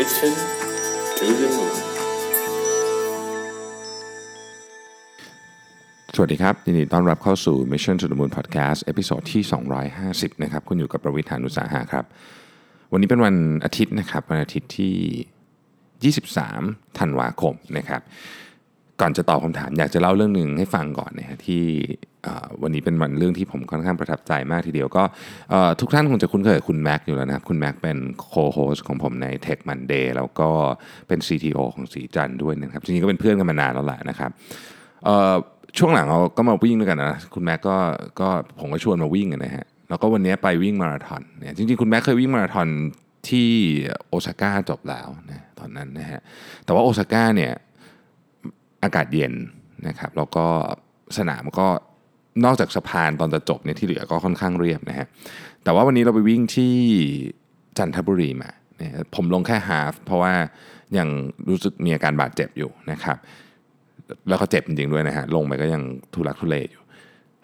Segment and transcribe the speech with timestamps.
[0.00, 0.34] Mission
[1.18, 1.74] to the Moon
[6.14, 9.42] สวัสดีครับยินดีต้อนรับเข้าสู่ Mission to the Moon Podcast episode ที่
[9.92, 12.04] 250 นะครับ คุณอยู่กับผมรวิศ หาญอุตสาหะครับ
[12.92, 16.14] วันนี้เป็นวันอาทิตย์นะครับ วันอาทิตย์ที่
[16.52, 18.02] 23 ธันวาคมนะครับ
[19.00, 21.64] ก่อนจะตอบคำถามอยากจะเล่าเรื่องหนึ่งให้ฟังก่อนนะฮะที่
[22.62, 25.02] วันนี้เป็นวันเรื่องที่ผมค่อนข้างประทับใจมากทีเดียวก็
[25.80, 30.48] ทุกท่านคงจะคุ้นเคยกับคุณแม็กอยู่แล้วนะครับ คุณแม็กเป็นโคโฮสของผมใน Tech Monday แล้วก็
[31.08, 34.30] เป็น CTO ของสีจันด้วยนะครับจริงๆก็เป็นเพื่อนกันมานานแล้วแหละนะครับ
[35.78, 37.76] ช่วงหลังเราก็มาวิ่งด้วยกันนะคุณแม็กก็
[38.20, 38.28] ก็
[38.60, 42.68] ผมก็ชวนมาวิ่งนนะฮะแล้วก็วันนี้ไปวิ่งมาราธอนเนี่ยจริงๆ คุณแม็กเคยวิ่งมาราธอน
[43.28, 43.50] ที่
[44.08, 46.20] โอซาก้าจบแล้วนะตอนนั้นนะฮะ
[46.64, 47.52] แต่ว่าโอซาก้าเนี่ย
[48.84, 49.32] อากาศเย็น
[49.86, 50.46] นะครับแล้วก็
[51.18, 51.66] สนามก็
[52.44, 55.06] นอกจากสะพานตอนจะจบเนี่ยที่เหลือก็ค่อนข้างเรียบนะฮะ
[55.64, 56.74] แต่ว่าวันนี้เราไปวิ่งที่
[57.78, 60.32] จันทบุรีมาเนี่ยผมลงแค่ฮาฟเพราะว่า
[60.98, 61.08] ยัง
[61.48, 63.16] รู้สึกมีอาการบาดเจ็บอยู่นะครับ
[64.28, 65.82] แล้วก็เจ็บจริงๆด้วยนะฮะลงไปก็ยัง
[66.14, 66.82] ทุลักทุเลอยู่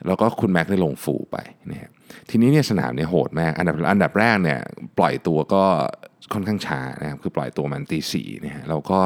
[0.06, 1.37] แล้วก็คุณแม็กได้ลงฟูไป
[1.71, 1.91] นะฮะ
[2.31, 4.61] ทีนี้เนี่ยสนามเนี่ยโหดมากอันดับอันดับแรกเนี่ย
[4.98, 5.65] ปล่อยตัวก็
[6.33, 8.98] ค่อนข้างช้านะครับคือปล่อยตัวมันตีสี่นะฮะแล้วก็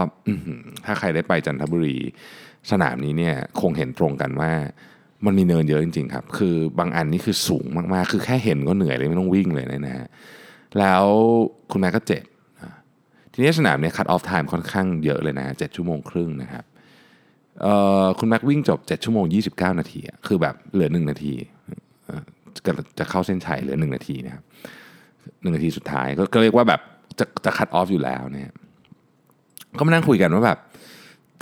[0.84, 1.98] ถ้าใครได้ไปจันทบุรี
[2.70, 4.52] สนามนี้เนี่ยคงเห็นตรงกันว่า
[5.26, 10.08] มันมีเนินเยอะจริงๆครับ คือบางอันนี่คือสูงมากๆ คือแค่เห็นก็เหนื่อยเลยไม่ต้องวิ่งเลยนะฮะ
[10.78, 11.04] แล้ว
[11.72, 12.24] คุณแม่ก็เจ็บ
[13.32, 16.64] ทีนี้สนามเนี่ยคัดออฟไทม์ค่อนข้างเยอะเลยนะเจ็ดชั่วโมงครึ่งนะครับ
[18.18, 21.34] คุณแม็กวิ่งจบ 7 ชั่วโมง 29 นาที คือแบบเหลือ 1 นาที
[22.98, 24.42] จะเข้าเส้นชัยเหลือ 1 นาทีนะครับ
[25.40, 26.80] หนึ่งนาทีสุดท้ายก็ก็เรียกว่าแบบ
[27.18, 28.52] จะจะคัดออฟอยู่แล้วเนี่ย
[29.78, 30.58] ก็มานั่งคุยกันว่าแบบ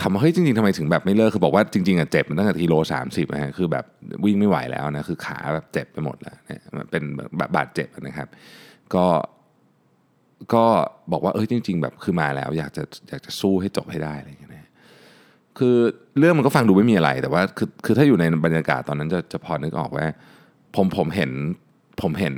[0.00, 3.84] ถามว่าเฮ้ยจริงๆทำไมถึงแบบไม่เลิกคือบอกว่าจริงๆอะเจ็บมันตั้งแต่ทีโลสามสิบนะฮะคือแบบ
[4.24, 6.60] วิ่งไม่ไหวแล้วนะคือขาแบบเจ็บไปหมดแล้วเนี่ย
[6.90, 8.28] เป็นแบบบาดเจ็บนะครับ
[8.94, 9.06] ก็
[10.54, 10.64] ก็
[11.12, 14.70] บอกว่าเออจริง ๆ แบบคือมาแล้วอยากจะอยากจะสู้ให้จบให้ได้อะไรอย่างเงี้ยนะ
[15.58, 15.76] คือ
[16.18, 20.06] เรื่องมันก็ฟังดูไม่มีอะไร แต่ว่าคือคือถ้าอยู่ในบรรยากาศตอนนั้นจะจะพอนึกออกว่า
[20.76, 21.30] ผมผมเห็น
[22.02, 22.34] ผมเห็น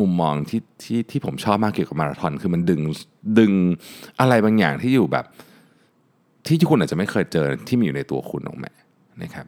[0.00, 2.80] มุมมองที่ที่ที่ผมชอบมากเกี่ยวกับมาราธอนคือมันดึง
[3.38, 3.52] ดึง
[4.20, 5.24] อะไรบางอย่างที่อยู่แบบ
[6.46, 8.70] ที่ที่คุณอาจจะไม่เคยเจอที่มีอยู่ในตัวคุณออกมา
[9.22, 9.46] นะครับ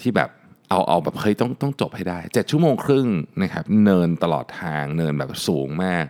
[0.00, 0.30] ที่แบบ
[0.70, 3.06] เอาเอาแบบเฮ้ยต้องต้องจบให้ได้เจ็ดชั่วโมงครึ่ง
[3.42, 6.04] นะครับเนินตลอดทางเนินแบบสูงมาก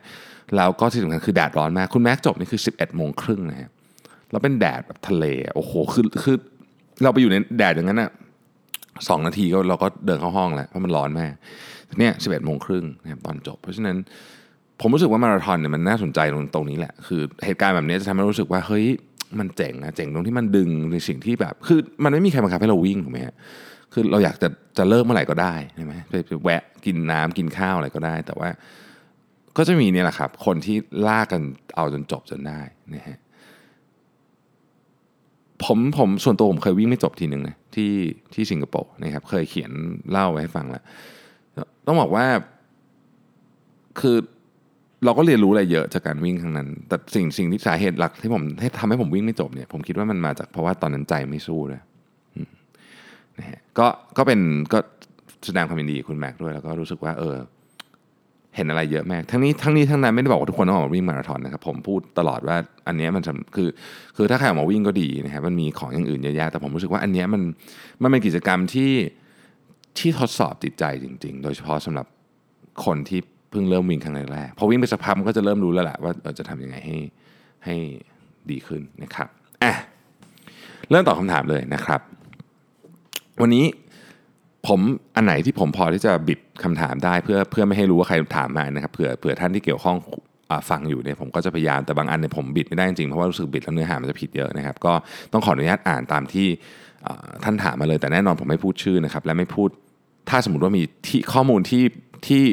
[0.56, 3.70] แล้วก็ที่สำคัญคือแดดร้อนมาก คุณแม็กจบนี่คือ 11 โมงครึ่งนะครับ
[4.30, 5.24] แล้วเป็นแดดแบบทะเล
[5.56, 6.36] โอ้โหคือคือ
[7.02, 8.10] เราไปอยู่ในแดดอย่างนั้นอะ
[9.08, 11.32] สองนาทีก็เราก็เดินเข้าห้องแล้วเพราะมันร้อนมาก
[11.98, 13.96] เนี่ยสิบเอ็ดโมงครึ่งนะครับตอนจบ เพราะฉะนั้น
[14.80, 18.86] ผมรู้สึกว่ามาราธอนเนี่ยมันน่าสนใจตรงตรงนี้แหละ คือเหตุการณ์แบบนี้จะทำให้รู้สึกว่าเฮ้ย
[19.38, 23.34] มันเจ๋งอะเจ๋งตรงที่มันดึงในสิ่งที่แบบ คือมันไม่มีใครบังคับให้เราวิ่งถูกไหมฮะ
[23.92, 28.50] คือเราอยากจะจะเลิกเมื่อไหร่ก็ได้ใช่ไหมไปแวะกินน้ำกินข้าวอะไรก็ได้ แต่ว่า
[29.56, 30.76] ก็จะมีเนี่ยแหละครับ คนที่
[31.08, 31.42] ลากกัน
[31.76, 32.60] เอาจนจบจนได้
[32.94, 33.18] นะฮะ
[35.64, 37.92] ผมผมส่วนตัวผมเคยวิ่งไม่จบทีหนึ่งนะที่
[38.34, 39.72] ที่สิงคโปร์นะครับ เคยเขียน
[40.10, 40.84] เล่าไว้ให้ฟังแล้ว
[41.86, 42.26] ต้องบอกว่า
[44.00, 44.16] คือ
[45.04, 51.80] เราก็เรียนรู้อะไรเยอะจากการวิ่งครั้งนั้น แต่สิ่งสิ่งที่สาเหตุหลักที่ผมให้ทำให้ผมวิ่งไม่จบเนี่ยผมคิดว่ามันมาจากเพราะว่าตอนนั้นใจไม่สู้เลย
[53.38, 53.86] นะฮะก็
[54.16, 54.40] ก็เป็น
[54.72, 54.78] ก็
[55.46, 57.36] แสดงความยินดีคุณแม็กซ์ด้วยแล้วก็รู้สึกว่าเออ
[58.56, 63.22] เห็นอะไรเยอะมากทั้งนี้ทั้งนี้ทั้งนั้นไม่ได้บอกว่าทุกคนต้องออกมาวิ่งมาราธอนนะครับผมพูดตลอดว่าอันนี้มัน
[63.56, 63.68] คือ
[64.16, 67.42] คือถ้าใครออกมาวิ่งก็ดีนะครับมันมีของอย่างอื่นเยอะแยะแต่ผมรู้สึกว่าอันนี้มัน
[68.02, 68.92] มันเป็นกิจกรรมที่
[69.98, 72.06] ที่ทดสอบจิตใจจริง ๆ โดยเฉพาะสำหรับ
[72.84, 73.20] คนที่
[73.50, 76.96] เพิ่งเริ่มวิ่งครั้งแรกๆพอวิ่งไปสักพักมันก็จะเริ่มรู้แล้วแหละว่าเออจะทำยังไงให้
[77.64, 77.76] ให้
[78.50, 79.28] ดีขึ้นนะครับ
[79.62, 79.72] อะ
[80.90, 82.00] เริ่มตอบคำถามเลยนะครับ
[83.40, 83.64] วันนี้
[84.66, 84.80] ผม
[85.16, 89.96] อันไหนที่ผมพอที่จะบิดคำถามได้เพื่อเพื่อไม่ให้รู้ว่าใครถามมานะครับเผื่อเผื่อท่านที่เกี่ยวข้อง
[90.70, 94.92] ฟังอยู่เนี่ยผมก็จะพยายามแต่บางอันเนี่ยผมบิดไม่ได้จริงๆเพราะว่ารู้สึกบิดแล้วเนื้อหามันจะผิดเยอะนะครับ ก็
[95.32, 96.46] ต้องขออนุญาตอ่านตามที่
[97.44, 99.68] ท่านถามมาเลยแต่แน่นอนผมไม่พูดชื่อนะครับและไม่พูด
[100.30, 101.84] ถ้าสมมติว่ามีที่ข้อมูลที่
[102.26, 102.44] ที่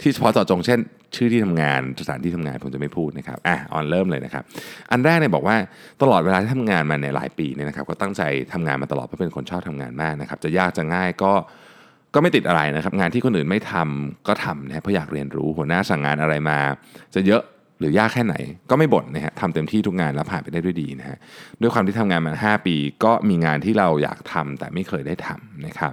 [0.00, 0.80] ที่เฉพาะเจาะจงเช่น
[1.16, 4.44] ชื่อที่ทำงานสถานที่ทำงานผมจะไม่พูดนะครับอะออนเริ่มเลยนะครับ
[4.90, 5.56] อันแรกเนี่ยบอกว่า
[6.02, 8.22] ตลอดเวลาที่ทำงานมาในยหลายปีเนี่ยนะครับ ก็ตั้งใจ
[8.52, 11.32] ทำงานมาตลอดเพราะเป็นคนชอบทำงานมากนะครับ จะยากจะง่ายก็
[12.14, 16.58] ก็ไม่ติดอะไรนะครับ งานที่คนอื่นไม่ทำก็ทำนะเพราะอยากเรียนรู้หัวหน้าสั่งงานอะไรมา
[17.14, 17.42] จะเยอะ
[17.78, 18.34] หรือยากแค่ไหน
[18.70, 21.18] ก็ไม่บ่นนะฮะทำเต็มที่ทุกงานแล้วผ่านไปได้ด้วยดีนะฮะ
[21.60, 25.92] ด้วยความที่ทำงานมา 5 ปี ก็มีงานที่เราอยากทำแต่ไม่เคยได้ทำนะครับ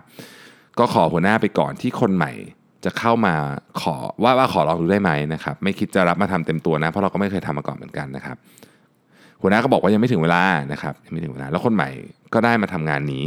[0.80, 2.34] ก็ขอหัวหน้าไปก่อนที่คนใหม่
[2.86, 3.34] จะเข้ามา
[3.82, 8.38] ขอว่าว่าขอลองดูได้ไหมนะครับไม่คิดจะรับมาทำเต็มตัวนะ เพราะเราก็ไม่เคยทำมาก่อนเหมือนกันนะครับ
[9.42, 11.90] หัวหน้าก็บอกว่ายังไม่ถึงเวลานะครับยังไม่ถึงเวลา แล้วคนใหม่
[12.34, 13.26] ก็ได้มาทำงานนี้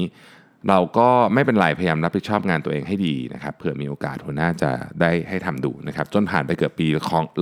[0.69, 4.71] เราก็ไม่เป็นไรพยายามรับผิดชอบงานตัวเองให้ดีนะครับเผื่อมีโอกาสหัวหน้าจะ
[5.01, 6.87] ได้ให้ทำดูนะครับจนผ่านไปเกือบปี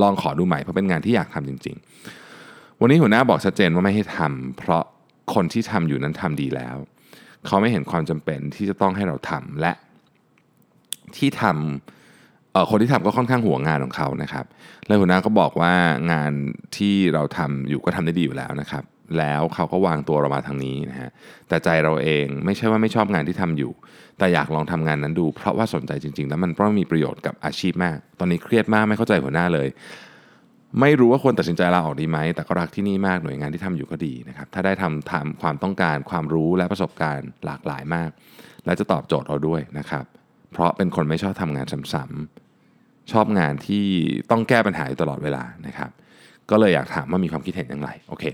[0.03, 1.77] ลองขอดูใหม่เพราะเป็นงานที่อยากทำจริง
[2.29, 4.83] ๆ วันนี้หัวหน้าบอกชัดเจนว่าไม่ให้ทำเพราะ
[5.35, 6.77] คนที่ทำอยู่นั้นทำดีแล้ว
[7.47, 9.73] เขาไม่เห็นความจำเป็นที่จะต้องให้เราทำและ
[11.17, 11.96] ที่ทำเอ่อ
[12.71, 14.45] คนที่ทำก็ค่อนข้างห่วงงานของเขานะครับ
[14.87, 15.75] แล้วหัวหน้าก็บอกว่า
[16.13, 16.33] งาน
[16.77, 18.85] ที่เราทำอยู่ก็ทำได้ดีอยู่แล้วนะครับ
[19.19, 21.11] แล้วเขาก็วางตัวเรามาทางนี้นะฮะ
[21.49, 23.73] แต่ใจเราเองไม่ใช่ว่าไม่ชอบงานที่ทำอยู่
[24.19, 29.69] แต่อยากลองทำงานนั้นดู เพราะว่าสนใจจริง ๆ แล้วมันเพราะมีประโยชน์กับอาชีพมาก ตอนนี้เครียดมากไม่เข้าใจหัวหน้าเลย
[30.81, 38.11] ไม่รู้ว่าควรตัดสินใจลาออกดีไหม แต่ก็รักที่นี่มากหน่วยงานที่ทำอยู่ก็ดีนะครับ ถ้าได้ทำทำความต้องการความรู้และประสบการณ์หลากหลายมาก
[38.65, 40.05] และจะตอบโจทย์เราด้วยนะครับ
[40.53, 42.46] เพราะเป็นคนไม่ชอบทำงานซ้ำๆ
[43.13, 43.85] ชอบงานที่
[44.31, 45.91] ต้องแก้ปัญหาอยู่ตลอดเวลานะครับ
[46.51, 48.25] ก็เลยอยากถามว่ามีความคิดเห็นอย่างไรโอเค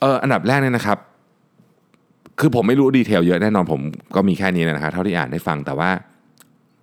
[0.00, 0.98] เอออันดับแรกเนี่ยนะครับ
[2.40, 3.80] คือผมไม่รู้ดีเทลเยอะแน่นอนผม
[4.16, 5.90] ก็มีแค่นี้นะครับเท่าที่อ่านได้ฟังแต่ว่า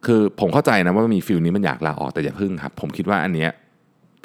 [0.05, 3.49] คือผมเข้าใจนะว่ามีฟิลนี้มันอยากลาออกแต่อย่าพึ่งครับ ผมคิดว่าอันเนี้ย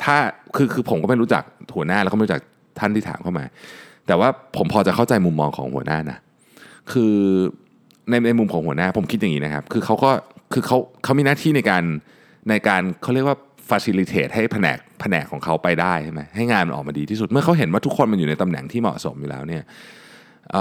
[0.03, 0.17] ถ้า
[0.57, 1.43] คือคือผมก็ไม่รู้จัก
[1.75, 2.43] หัวหน้าแล้วก็ไม่รู้จัก
[2.79, 3.45] ท่านที่ถามเข้ามา
[4.07, 6.19] แต่ว่าผมพอจะเข้าใจมุมมองของหัวหน้านะ
[6.93, 7.15] คือ
[8.11, 10.11] ในในมุมของหัวหน้าผมคิดอย่างนี้นะครับ คือเขาก็
[10.53, 11.85] คือเขาเขามีหน้าที่ในการ
[12.49, 13.37] ในการเขาเรียกว่า
[13.71, 19.63] facilitate ให้แผนกแผนกของเขาไปได้ใช่ไหมให้งานมันออกมาดีที่สุด เมื่อเขาเห็นว่าทุกคนมันอยู่ในตำแหน่งที่เหมาะสมอยู่แล้วเนี่ย
[20.51, 20.55] เ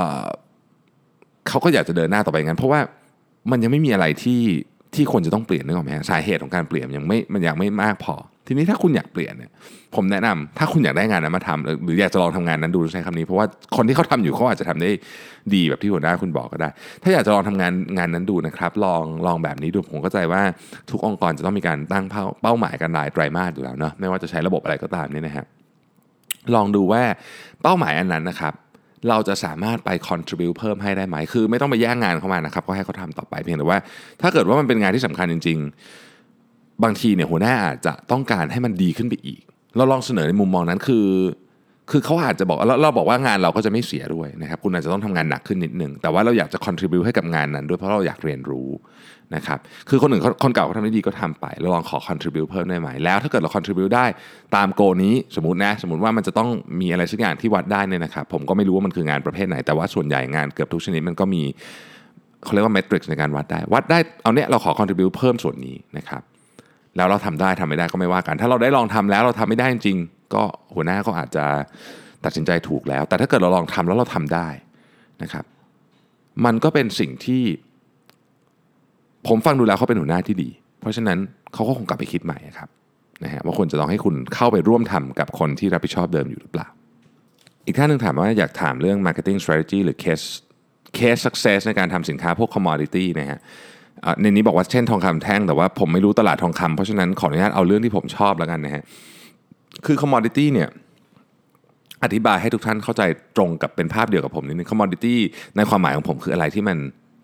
[1.48, 2.80] เขาก็อยากจะเดินหน้าต่อไปงั้น เพราะว่า
[3.52, 4.42] มันยังไม่มีอะไรที่
[4.96, 8.16] ที่ควรจะต้องเปลี่ยนนึกออกไหมฮะสาเหตุของการเปลี่ยนยังไม่มันยังไม่มากพอ
[8.52, 9.52] ทีนี้ถ้าคุณอยากเปลี่ยนเนี่ย
[9.96, 13.46] ผมแนะนำถ้าคุณอยากได้งานนั้นมาทำหรือหรืออยากจะลองทำงานนั้นดูใช้คำนี้เพราะว่า
[13.76, 14.90] คนที่เขาทำอยู่เขาอาจจะทำได้
[15.54, 16.70] ดีแบบที่หัวหน้าคุณบอกก็ได้
[17.04, 20.42] ถ้าอยากจะลองทำงานงานนั้นดูนะครับ ลองลองแบบนี้ดูผมเข้าใจว่า
[20.92, 25.46] ทุกองค์กรจะต้องมีการตั้งเป้าเป้าหมายกันรายไตรมาสอยู่แล้วเนาะไม่ว่าจะใช้ระบบอะไรก็ตามนี่นะฮะ
[26.56, 27.04] ลองดูว่า
[27.62, 28.54] เป้าหมายอันนั้นนะครับ
[29.10, 33.80] เราจะสามารถไป contribute เพิ่มให้ได้ไหม คือไม่ต้องไปแย่งงานเข้ามานะครับ ก็ให้เขาทำต่อไปเพียงแต่ว่า
[34.22, 35.72] ถ้าเกิดว่ามันเป็นงานที่สำคัญจริง ๆ
[36.84, 39.42] บางทีเนี่ยหัวหน้าอาจจะต้องการให้มันดีขึ้นไปอีก
[39.78, 41.08] เราลองเสนอในมุมมองนั้นคือ
[41.92, 48.70] คือเขาอาจจะบอกเราเราบอกว่างานเราก็จะไม่เสียด้วยนะครับ คุณอาจจะต้องทำงานหนักขึ้นนิดนึง แต่ว่าเราอยากจะ contribu ให้กับงานนั้นด้วยเพราะเราอยากเรียนรู้
[49.36, 54.06] นะครับ คือคนอื่นเขาคนเก่าเขาทำได้ดีก็ทำไป เราลองขอ contribu เพิ่มได้ไหม แล้วถ้าเกิดเรา contribu ได้
[54.56, 56.50] ตามโกนี้สมมตินะ สมมติว่ามันจะต้อง
[56.82, 61.42] มีอะไรสักอย่างที่วัดได้เนี่ยนะครับ ผมก็ไม่รู้ว่ามันคืองานประเภทไหน แต่ว่าส่วนใหญ่งานเกือบทุกชนิดมันก็มี
[62.44, 66.22] เขาเรียกว่า metrics ในการวัดได้ วัดได้ เอาเนี้ยเราขอ contribu เพิ่มส่วนนี้นะครับ
[66.98, 69.98] แล้วเราทำได้ทำไม่ได้ก็ไม่ว่ากัน ถ้าเราได้ลองทำแล้วเราทำไม่ได้จริง
[70.34, 70.44] ก็
[70.76, 71.46] หัวหน้าก็อาจจะ
[72.26, 74.48] ตัดสินใจถูกแล้ว แต่ถ้าเกิดเราลองทำแล้วเราทำได้
[75.24, 75.46] นะครับ
[76.46, 77.44] มันก็เป็นสิ่งที่
[79.28, 80.50] ผมฟังดูแล้วเขาเป็นหัวหน้าที่ดี
[80.82, 81.18] เพราะฉะนั้น
[81.54, 82.70] เขาก็คงกลับไปคิดใหม่ครับ
[83.24, 86.68] นะฮะว่าควรจะต้องให้คุณเข้าไปร่วมทำกับคนที่รับผิดชอบเดิมอยู่หรือเปล่า
[87.66, 90.26] อีกท่านหนึ่งถามว่าอยากถามเรื่อง marketing strategy หรือ case
[90.98, 93.40] case success ในการทำสินค้าพวก commodity นะฮะ
[94.22, 98.84] ในนี้บอกว่าเช่นทองคำแท่งแต่ว่าผมไม่รู้ตลาดทองคำเพราะฉะนั้นขออนุญาตเอาเรื่องที่ผมชอบแล้วกันนะฮะ
[99.86, 100.70] คือ commodity เนี่ย
[102.04, 103.02] อธิบายให้ทุกท่านเข้าใจ
[103.38, 105.16] ตรงกับเป็นภาพเดียวกับผมนิดนึง commodity
[105.56, 106.78] ในความหมายของผมคืออะไรที่มัน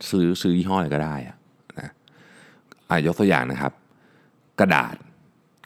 [0.09, 1.35] ซื้อซื้อยี่ห้ออะไรก็ได้อะ
[1.79, 1.91] นะ
[2.89, 3.71] อะยกตัวอย่างนะครับ
[4.59, 4.95] กระดาษ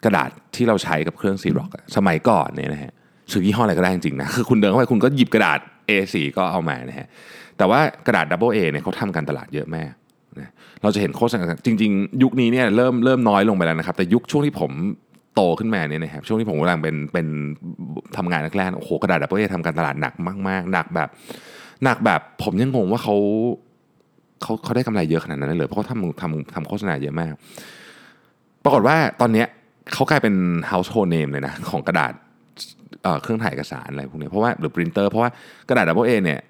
[0.04, 2.92] กระดาษที่เราใช้กับเครื่องซีร็อกสมัยก่อนเนี่ยนะฮะ
[3.32, 7.08] ซื้อยี่ห้ออะไรก็ได้จริงๆนะคือคุณเดินเข้าไปคุณก็หยิบกระดาษ A4 ก็เอามานะฮะ
[7.58, 10.01] แต่ว่ากระดาษ Double A เนี่ยเขาทำการตลาดเยอะแมากนะ
[10.82, 14.70] เราจะเห็นโฆษณาจริง ๆ ยุคนี้เนี่ยเริ่มเริ่มน้อยลงไปแล้วนะครับ แต่ยุคช่วงที่ผม
[15.34, 17.26] โตขึ้นมาเนี่ยนะครับช่วงที่ผมกำลังเป็นเป็น
[18.16, 20.14] ทำงานแรกๆโอ้โหกระดาษ Double A ทำการตลาดหนัก
[20.48, 21.08] มากๆหนักแบบ
[21.84, 23.16] หนักแบบผมยังงงว่าเขา
[24.42, 27.32] เขาเขาได้กำไรเยอะขนาดนั้นเลยเพราะเขาทำทำทำโฆษณาเยอะมาก
[28.64, 29.46] ปรากฏว่าตอนเนี้ย
[29.92, 30.34] เขากลายเป็น
[30.70, 32.12] household name เลยนะของกระดาษ
[33.02, 35.30] เครื่องถ่ายเอกสารอะไรพวกนี้เพราะว่าหรือปรินเตอร์เพราะว่า
[35.68, 36.40] กระดาษ Double A เนี่ย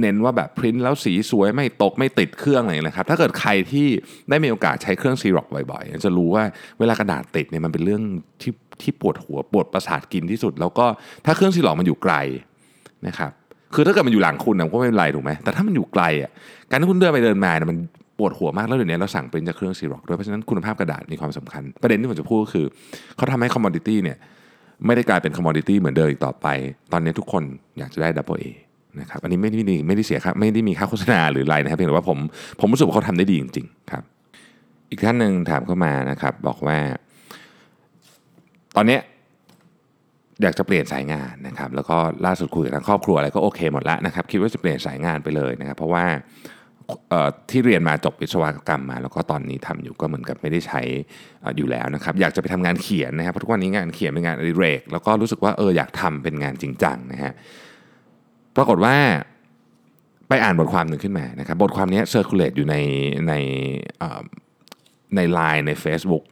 [0.00, 3.86] เน้นว่าแบบพิมพ์แล้วสีสวยไม่ตกไม่ติดเครื่องอะไรอย่างเงี้ยนะครับ ถ้าเกิดใครที่
[4.30, 6.44] ได้มีโอกาสใช้เครื่องซีร็อกซ์บ่อยๆ จะรู้ว่า
[6.78, 8.02] เวลากระดาษติดเนี่ยมันเป็นเรื่อง
[8.42, 10.86] ที่ที่ปวดหัวปวดประสาทกินที่สุด แล้วก็
[11.26, 12.14] ถ้าเครื่องซีร็อกซ์มันอยู่ไกล
[13.06, 13.30] นะครับ
[13.74, 16.30] คือถ้าเกิดมันอยู่หลังคุณนะก็ไม่เป็นไรถูกไหมแต่ถ้ามันอยู่ไกลอะ
[16.70, 17.78] การที่คุณเดินไปเดินมาเนี่ยมัน
[18.18, 22.66] ปวดหัวมากแล้วเดี๋ยวนี้เราสั่งเป็นจากเครื่องซีร็อกซ์ด้วยเพราะฉะนั้นคุณภาพกระดาษมีความสำคัญ ประเด็นที่ผมจะพูดก็คือ
[23.16, 24.18] เขาทำให้ commodity เนี่ย
[24.86, 26.46] ไม่ได้กลายเป็น commodity เหมือนเดิมอีกต่อไป
[26.92, 27.42] ตอนนี้ทุกคน
[27.78, 28.44] อยากจะได้ Double A
[29.00, 32.18] นะครับอันนี้ไม่ได้มีไม่ได้เสียค่าไม่ได้มีค่าโฆษณาหรืออะไรนะครับเพียงแต่ว่าผม
[32.60, 34.02] ผมรู้สึกว่าเขาทำได้ดีจริงๆครับ
[34.90, 36.78] อีกท่านหนึ่งถามเข้ามานะครับบอกว่า
[38.76, 38.98] ตอนนี้
[40.42, 41.96] อยากจะเปลี่ยนสายงานนะครับแล้วก็
[42.26, 46.04] ล่าสุดคุยกับทางครอบครัวอะไรก็โอเคหมดแล้วนะครับคิดว่าจะเปลี่ยนสายงานไปเลยนะครับ เพราะว่า
[47.50, 50.82] ที่เรียนมาจบวิศวกรรมมา แล้วก็ตอนนี้ทำอยู่ก็เหมือนกับไม่ได้ใช้
[51.56, 57.32] อยู่แล้วนะครับอยากจะไปทำงานเขียนนะครับเพราะทุกวันนี้งานเขียนเป็นงานอดิเรก แล้วก็รู้สึกว่าเอออยากทำเป็นงานจริงจังนะฮะ
[58.56, 58.96] ปรากฏว่า
[60.28, 62.76] ไปอ่านบทความหนึ่งขึ้นมานะครับบทความนี้ circulate อยู่ใน
[63.28, 63.32] ใน
[65.16, 66.24] ใน Line ใน Facebook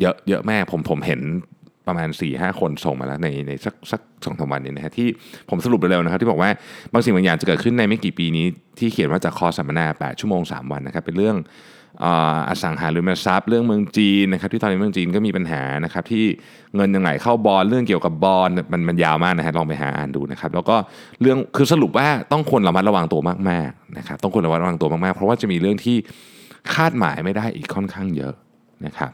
[0.00, 1.20] เยอะเยอะแม่ผมผมเห็น
[1.86, 5.08] ประมาณสี่ห้าคนส่งมาแล้วในในสักสักสองสามวันนี้นะฮะที่
[5.50, 6.50] ผมสรุปไปเร็วนะครับที่บอกว่า
[6.92, 8.46] บางสิ่งบางอย่างจะเกิดขึ้นในไม่กี่ปีนี้
[8.78, 11.36] ที่เขียนว่าจากคอร์สสัมมนา 8 ชั่วโมง 3 วันนะครับเป็นเรื่อง
[12.48, 16.24] อสังหาริมทรัพย์เรื่องเมืองจีนนะครับที่ตอนนี้เมืองจีนก็มีปัญหานะครับที่
[16.76, 20.76] เงินยังไงเข้าบอลเรื่องเกี่ยวกับบอลมันมันยาวมากนะฮะลองไปหาอ่านดูนะครับแล้วก็
[21.20, 23.20] เรื่องคือสรุปว่าต้องควระมัดระวังตัว
[23.50, 25.96] มากๆนะครับต้องควรระมัดระวังตัวมากๆ เพราะว่าจะมีเรื่องที่
[26.74, 28.34] คาดหมายไม่ได้อีกค่อนข้างเยอะ
[28.86, 29.10] นะครับ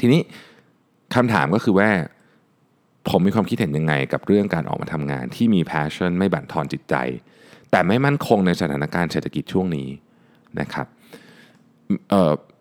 [0.00, 0.20] ทีนี้
[1.14, 1.88] คำถามก็คือว่า
[3.08, 6.94] ผมมีความคิดเห็นยังไงกับเรื่องการออกมาทำงานที่มี passion ไม่บั่นทอนจิตใจ
[7.70, 9.88] แต่ไม่มั่นคงในสถานการณ์เศรษฐกิจช่วงนี้
[10.60, 10.86] นะครับ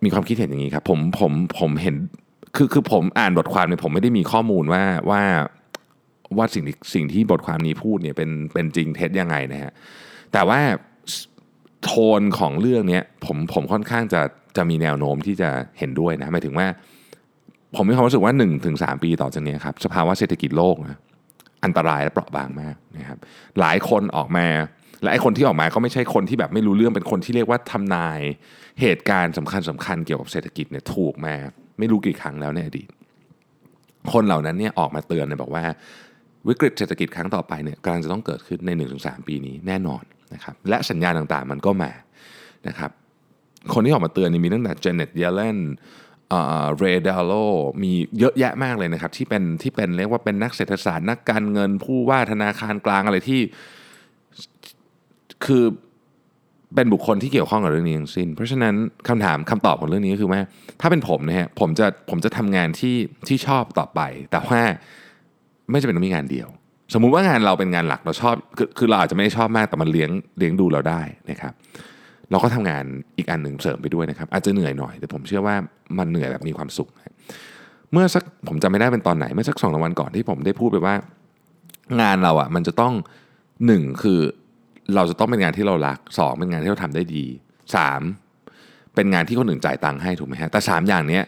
[0.04, 1.96] มีความคิดเห็นอย่างนี้ครับผมผมผมเห็น
[2.56, 5.24] คือคือผมอ่านบทความเนี่ยผมไม่ได้มีข้อมูลว่าว่า
[6.38, 9.72] ว่าสิ่งที่สิ่งที่บทความนี้พูดเนี่ยเป็นเป็นจริงเท็จยังไงนะฮะ
[10.34, 10.60] แต่ว่า
[11.84, 14.22] โทนของเรื่องนี้ผมผมค่อนข้างจะ
[14.58, 16.68] จะมีแนวโน้มที่จะเห็นด้วยนะหมายถึงว่า
[17.76, 21.00] ผมมีความรู้สึกว่า 1-3ถึงปีต่อจากนี้ครับสภาวะเศรษฐกิจโลกนะ
[21.64, 23.18] อันตรายและเปราะบางมากนะครับ
[23.60, 24.46] หลายคนออกมา
[25.02, 28.20] และไอ้คนที่ออกมาก็ไม่ใช่คนที่แบบไม่รู้เรื่องเป็นคนที่เรียกว่าทำนาย
[28.82, 31.34] เหตุการณ์สำคัญสำคัญเกี่ยวกับเศรษฐกิจเนี่ยถูกมา
[31.80, 32.88] ไม่รู้กี่ครั้งแล้วในอดีต
[34.14, 35.64] คนเหล่านั้นเนี่ยออกมาเตือนเลยบอกว่า
[36.48, 40.04] วิกฤตเศรษฐกิจครั้งต่อไปเนี่ยกำลังจะต้องเกิดขึ้นใน 1-3 ปีนี้แน่นอน
[40.34, 41.92] นะครับและสัญญาณต่างๆมันก็มา
[42.68, 42.92] นะครับ
[43.74, 45.58] คนที่ออกมาเตือนนี่มีตั้งแต่เจเน็ตเยเลน
[46.80, 47.34] เรเดลโล
[47.84, 53.42] มีเยอะแยะมากเลยนะครับที่เป็นที่เป็นเรียกว่าเป็นนักเศรษฐศาสตร์นักการเงินผู้ว่าธนาคารกลางอะไรที่
[55.46, 55.64] คือ
[56.76, 58.76] เป็นบุคคลที่เกี่ยวข้องกับเรื่องนี้ทั้งสิ้น เพราะฉะนั้น
[59.10, 60.40] คำถามคำตอบของเรื่องนี้ก็คือว่า
[60.82, 62.96] ถ้าเป็นผมนะฮะผมจะผมจะทำงานที่
[63.28, 64.62] ที่ชอบต่อไป แต่ว่า
[65.72, 66.48] ไม่จะเป็นต้องมีงานเดียว
[66.94, 71.54] สมมุติว่างานเราเป็นงานหลักเราชอบคือคือเราอาจจะไม่ได้ชอบมากแต่มันเลี้ยงเลี้ยงดูเราได้นะครับ
[72.32, 72.84] เราก็ทำงาน
[73.18, 75.56] อีกอันหนึ่งเสริมไปด้วยนะครับ อาจจะเหนื่อยหน่อยแต่ผมเชื่อว่า
[75.98, 76.90] มันเหนื่อยแบบมีความสุข
[77.92, 80.96] เมื่อสักผมจำไม่ได้เป็นตอนไหนเมื่อสักสองวันก่อนที่ผมได้พูดไปว่า
[82.02, 82.94] งานเราอะ่ะมันจะต้อง
[83.66, 84.20] หนึ่งคือ
[84.96, 87.26] เราจะต้องเป็นงานที่เรารักสองเป็นงานที่เราทำได้ดี
[87.76, 88.02] สาม
[88.96, 91.24] เป็นงานที่คนอื่นจ่ายตังค์ให้ถูกไหมฮะแต่สามอย่างเนี้ย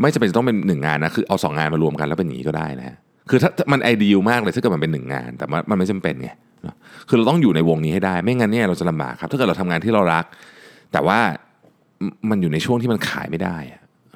[0.00, 2.96] ไม่จำเป็นต้องเป็นหนึ่งงานนะคือเอาสองงานมารวมกันแล้วเป็นอย่างนี้ก็ได้นะ
[3.30, 6.30] คือถ้ามันไอเดียมากเลยถ้าเกิดมันเป็นหนึ่งงาน แต่มันไม่จำเป็นไง
[7.08, 10.24] คือเราต้องอยู่ในวงนี้ให้ได้ ไม่งั้นเนี่ยเราจะลำบากครับ ถ้าเกิดเราทำงานที่เรารัก
[10.92, 11.18] แต่ว่า
[12.30, 13.56] มันอยู่ในช่วงที่มันขายไม่ได้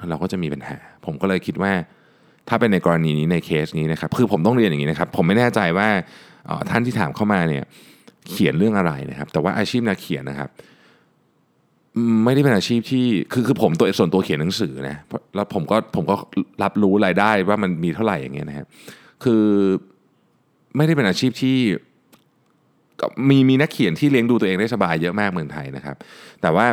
[0.09, 1.71] เราก็จะมีปัญหา ผมก็เลยคิดว่า
[2.49, 5.87] ถ้าเป็นในกรณีนี้ในเคสนี้นะครับ คือผมต้องเรียนอย่างนี้นะครับ ผมไม่แน่ใจว่า
[6.69, 7.63] ท่านที่ถามเข้ามาเนี่ย
[8.29, 10.49] เขียนเรื่องอะไรนะครับ แต่ว่าอาชีพนักเขียนนะครับ
[12.25, 14.97] ไม่ได้เป็นอาชีพที่คือคือผมตัวส่วนตัวเขียนหนังสือนะ
[15.35, 16.15] แล้วผมก็ผมก็
[16.63, 18.67] รับรู้รายได้ว่ามันมีเท่าไหร่อย่างเงี้ยนะครับ
[19.23, 19.43] คือ
[20.77, 21.57] ไม่ได้เป็นอาชีพที่
[23.29, 25.95] มีมีนักเขียนที่เลี้ยงดูตัวเองได้สบายเยอะมากเมืองไทยนะครับ
[26.41, 26.67] แต่ว่า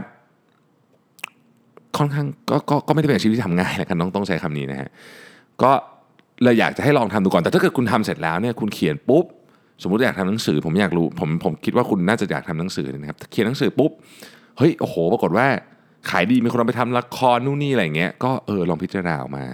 [1.96, 4.88] ค่อนข้างก็ก็ก็ไม่ได้เป็นอาชีพที่ทำง่ายนะกันต้องต้องใช้คำนี้นะฮะ
[5.62, 5.72] ก็
[6.42, 9.24] เลยอยากจะให้ลองทำดูก่อน แต่ถ้าเกิดคุณทำเสร็จแล้วเนี่ยคุณเขียนปุ๊บ
[9.82, 13.90] สมมติอยากทำหนังสือผมอยากรู้ผมผมคิดว่าคุณน่าจะอยากทำหนังสือนะครับเขียนหนังสือปุ๊บ
[14.58, 15.46] เฮ้ยโอ้โห ปรากฏว่า
[16.10, 19.44] ขายดีมีคนเอาไปทำละครนู่นนี่อะไรเงี้ยก็เออลองพิจารณาออกมา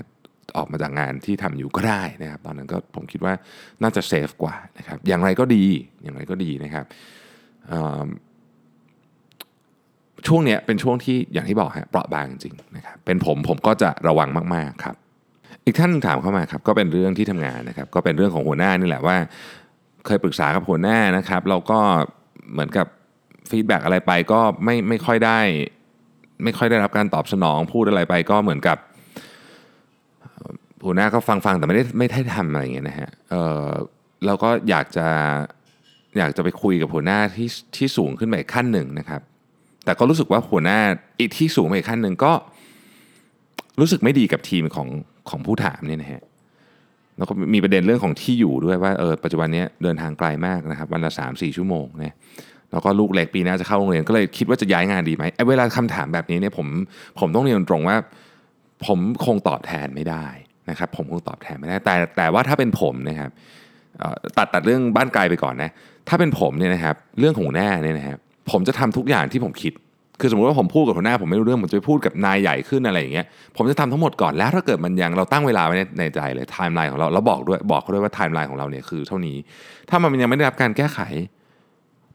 [0.59, 3.35] ออกมาจากงานที่ทำอยู่ก็ได้นะครับตอนนั้นก็ผมคิดว่า
[3.83, 5.65] น่าจะเซฟกว่านะครับอย่างไรก็ดี
[6.03, 6.85] อย่างไรก็ดีนะครับ
[10.27, 14.97] ช่วงเนี้ยเป็นช่วงที่อย่างที่บอกฮะเปราะบางจริงนะครับเป็นผมผมก็จะระวังมาก ๆ ครับ
[15.65, 19.17] อีกท่านถามเข้ามาครับก็เป็นเรื่องที่ทำงานนะครับ ก็เป็นเรื่องของหัวหน้านี่แหละว่า
[20.07, 21.79] เคยปรึกษากับหัวหน้านะครับเราก็
[22.53, 22.87] เหมือนกับ
[23.51, 25.41] ฟีดแบ็อะไรไปก็ไม่ไม่ค่อยได้
[26.45, 28.79] ไม่ค่อยได้รับการตอบสนองพูดอะไรไปก็เหมือนกับ
[30.85, 33.69] หัวหน้าก็ฟังฟังแต่ไม่ได้ไม่ได้ทำอะไรอย่างเงี้ยนะฮะเออ
[34.27, 35.07] เราก็อยากจะ
[36.19, 39.21] อยากจะไปคุยกับหัวหน้าที่ที่สูงขึ้นไปขั้นหนึ่งนะครับ
[39.85, 40.79] แต่ก็รู้สึกว่าหัวหน้า
[41.19, 42.33] อีกที่สูงไปขั้นหนึ่งก็
[43.81, 44.89] รู้สึกไม่ดีกับทีมของ
[45.31, 46.23] ของผู้ถามเนี่ยนะฮะ
[47.21, 52.15] แล้วก็มีประเด็นเรื่องของที่อยู่ด้วยว่าเออปัจจุบันนี้เดินทางไกลมากนะครับวันละสามสี่ชั่วโมงเนี่ย
[52.73, 56.67] แล้วก็ลูกเล็กปีหน้าจะเข้าโรงเรียนก็เลยคิดว่าจะย้ายงานดีไหมไอ้เวลาคำถามแบบนี้เนี่ยผม
[57.21, 57.97] ผมต้องเรียนตรงว่า
[58.87, 60.27] ผมคงตอบแทนไม่ได้
[60.71, 63.31] นะครับ ผมคงตอบแทนไม่ได้ แต่แต่ว่าถ้าเป็นผมนะครับ
[64.39, 65.71] ตัดตัดเรื่องบ้านไกลไปก่อนนะ
[66.09, 68.19] ถ้าเป็นผมเนี่ยนะครับเรื่องของหัวหน้าเนี่ยนะครับ
[68.51, 69.73] ผมจะทำทุกอย่างที่ผมคิด
[70.21, 79.37] คือสมมติว่าผมพูดกับหัวหน้าผมไม่รู้เรื่องผมจะไปพูดกับนายใหญ่ขึ้นอะไรอย่างเงี้ยผมจะทำทั้งหมดก่อนแล้วถ้าเกิดมันยังเราตั้งเวลาไว้ในใจเลยไทม์ไลน์ของเราแล้วบอกด้วยบอกเขาด้วยว่าไทม์ไลน์ของเราเนี่ยคือเท่านี้
[79.91, 81.01] ถ้ามันยังไม่ได้รับการแก้ไข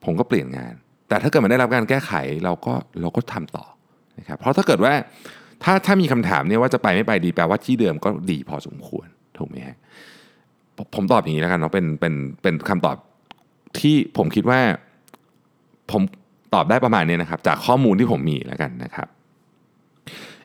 [0.04, 0.74] ผมก็เปลี่ยนงาน
[1.10, 2.14] แต่ถ้าเกิดมันได้รับการแก้ไข
[2.46, 3.66] เราก็เราก็ทำต่อ
[4.20, 4.94] นะครับเพราะถ้าเกิดว่า
[5.64, 9.08] ถ้าถ้ามีคำถามเนี่ยว่าจะไปไม่ไปดีแปลว่าที่เดิมก็ดีพอสมควร
[9.38, 9.78] ถูกไหมฮะ
[10.96, 12.98] ผมตอบอย่างนี้แล้วกันเนาะเป็นเป็นเป็นคำตอบ
[13.80, 14.60] ที่ผมคิดว่า
[15.92, 16.02] ผม
[16.56, 19.08] ตอบได้ประมาณนี้นะครับ จากข้อมูลที่ผมมีแล้วกันนะครับ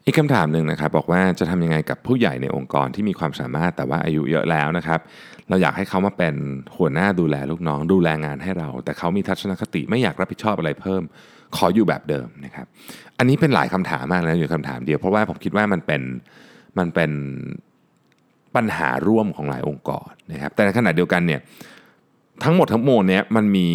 [0.04, 5.00] อีกคำถามหนึ่งนะครับ บอกว่าจะทำยังไงกับผู้ใหญ่ในองค์กรที่มีความสามารถแต่ว่าอายุเยอะแล้วนะครับ
[5.48, 6.34] เราอยากให้เขามาเป็น
[6.76, 11.02] หัวหน้าดูแลลูกน้อง ดูแลงานให้เรา แต่เขามีทัศนคติไม่อยากรับผิดชอบอะไรเพิ่ม
[11.56, 12.66] ขออยู่แบบเดิมนะครับ
[13.18, 16.02] อันนี้เป็นหลายคำถามมากนะอยู่คำถามเดียวเพราะว่าผมคิดว่ามันเป็น
[16.78, 17.10] มันเป็น
[18.56, 21.40] ปัญหาร่วมของหลายองค์กรนะครับ แต่ในขณะเดียวกันเนี่ย
[22.44, 23.68] ทั้งหมดทั้งมวลเนี้ยมันมี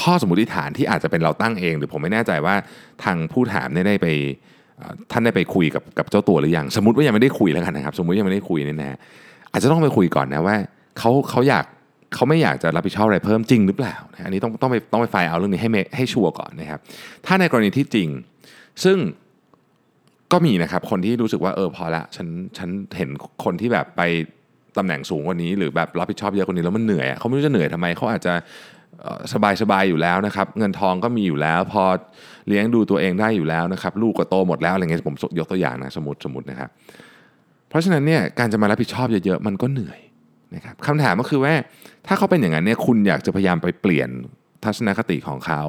[0.00, 2.54] ข้อสมมติฐานที่อาจจะเป็นเราตั้งเอง หรือผมไม่แน่ใจว่า
[3.04, 4.06] ทางผู้ถามได้ไป
[5.12, 8.98] ท่านได้ไปคุยกับกับเจ้าตัวหรือยังสมมติว่ายังไม่ได้คุยแล้วกันนะครับสมมติยังไม่ได้คุยเนี่ยนะ
[9.52, 10.56] อาจจะต้องไปคุยก่อนนะว่า
[10.98, 11.64] เขาเขาอยาก
[12.14, 16.80] เขาไม่อยากจะรับผิดชอบอะไรเพิ่มจริงหรือเปล่านะอันนี้ต้องต้องไปต้องไปไฟเอาเรื่องนี้ให้เมให้ชัวร์ก่อนนะครับ
[17.26, 18.08] ถ้าในกรณีที่จริง
[18.84, 18.98] ซึ่ง
[20.32, 23.10] ก็มีนะครับคนที่รู้สึกว่าเออพอละฉันฉันเห็น
[23.44, 24.02] คนที่แบบไป
[24.78, 28.34] ตำแหน่งสูงกว่านี้ หรือแบบรับผิดชอบเยอะกว่านี้แล้วมันเหนื่อยเขาไม่รู้จะเหนื่อยทำไมเขาอาจจะ
[29.32, 31.84] สบายสบายๆอยู่แล้วนะครับ เงินทองก็มีอยู่แล้ว พอ
[32.48, 36.70] เลี้ยงดูตัวเองได้อยู่แล้วนะครับ ลูกก็โตหมดแล้วอะไรเงี้ยผมยกตัวอย่างนะสมมติสมมตินะครับ
[37.68, 40.00] เพราะฉะนั้นเนี่ยการจะมารับผิดชอบเยอะๆมันก็เหนื่อย
[40.54, 41.54] นะครับคำถามก็คือว่า
[42.06, 44.08] ถ้าเขาเป็นอย่างนั้นเนี่ยคุณอยากจะพยายามไปเปลี่ยน
[44.64, 45.62] ทัศนคติของเขา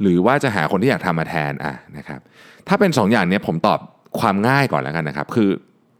[0.00, 2.20] หรือว่าจะหาคนที่อยากทำมาแทนอะนะครับ
[2.68, 3.78] ถ้าเป็น 2ออย่างเนี้ยผมตอบ
[4.20, 5.50] ความง่ายก่อนแล้วกันนะครับ คือ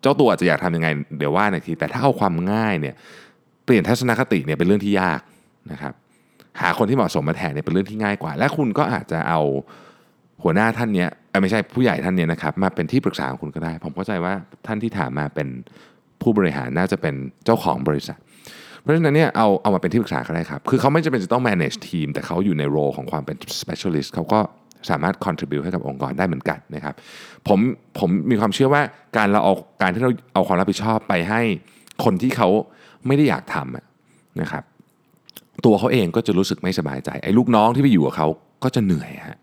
[0.02, 0.88] เจ้าตัวอาจจะอยากทำยังไง
[1.18, 2.94] เดี๋ยวว่าในทีแต่ถ้าเอาความง่ายเนี่ย
[3.64, 5.20] เปลี่ยนทัศนคติเนี่ยเป็นเรื่องที่ยาก
[5.72, 5.94] นะครับ
[6.60, 9.40] หาคนที่เหมาะสมมาแทนเนี่ยเป็นเรื่องที่ง่ายกว่า และคุณก็อาจจะเอา
[10.42, 11.08] หัวหน้าท่านเนี้ย
[11.42, 14.34] ไม่ใช่ผู้ใหญ่ท่านเนี้ยนะครับมาเป็นที่ปรึกษาของคุณก็ได้ ผมเข้าใจว่า
[14.66, 15.48] ท่านที่ถามมาเป็น
[16.22, 18.18] ผู้บริหารน่าจะเป็นเจ้าของบริษัท
[18.80, 24.40] เพราะฉะนั้นเนี่ยเอาเอามาเป็นที่ปรึกษาก็ได้ครับ คือเขาไม่จำเป็นจะต้อง manage ทีม แต่เขาอยู่ในโรของความเป็น specialist เขาก็
[24.90, 26.94] สามารถ contribute ให้กับองค์กรได้เหมือนกันนะครับ
[27.48, 27.58] ผม
[27.98, 28.82] ผมมีความเชื่อว่า
[29.16, 31.40] การเราเอาการที่เราเอาความรับผิดชอบไปให้
[32.04, 32.48] คนที่เขา
[33.06, 34.64] ไม่ได้อยากทำนะครับ
[35.66, 38.28] ตัวเขาเองก็จะรู้สึกไม่สบายใจไอ้ลูกน้องที่ไปอยู่กับเขา
[38.64, 39.38] ก็จะเหนื่อยฮะ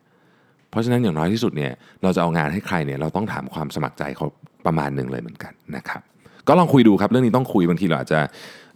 [0.70, 1.72] เพราะฉะนั้นอย่างน้อยที่สุดเนี่ย
[2.04, 4.26] เราจะเอางานให้ใครเนี่ยเราต้องถามความสมัครใจเขา
[4.66, 6.02] ประมาณหนึ่งเลยเหมือนกันนะครับ
[6.48, 8.20] ก็ลองคุยดูครับเรื่องนี้ต้องคุยบางทีเราอาจจะ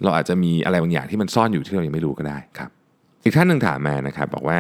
[0.04, 2.70] เราอาจจะมีอะไรบางอย่างที่มันซ่อนอยู่ที่เรายังไม่รู้ก็ได้ครับ
[3.24, 4.60] อีกท่านหนึ่งถามมานะครับบอกว่า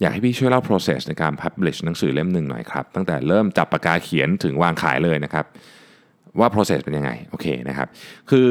[0.00, 5.44] อยากให้พี่ช่วยเล่า process ในการ publish หนังสือเล่มหนึ่งหน่อยครับตั้งแต่เริ่มจับปากกาเขียนถึงวางขายเลยนะครับ
[6.40, 7.88] ว่า process เป็นยังไงโอเคนะครับ
[8.30, 8.48] คือ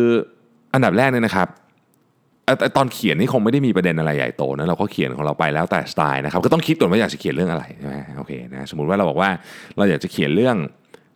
[0.74, 1.48] อันดับแรกเนี่ยนะครับ
[2.48, 9.30] ต่ตอนเขียนนี่คงไม่ได้มีประเด็นอะไรใหญ่โตนะเราก็เขียนของเราไปแล้วแต่สไตล์นะครับก็ต้องคิดก่อนว่าอยากจะเขียนเรื่องอะไรใช่ไหมโอเคนะสมมติว่าเราบอกว่า
[9.78, 10.58] เราอยากจะเขียนเรื่อง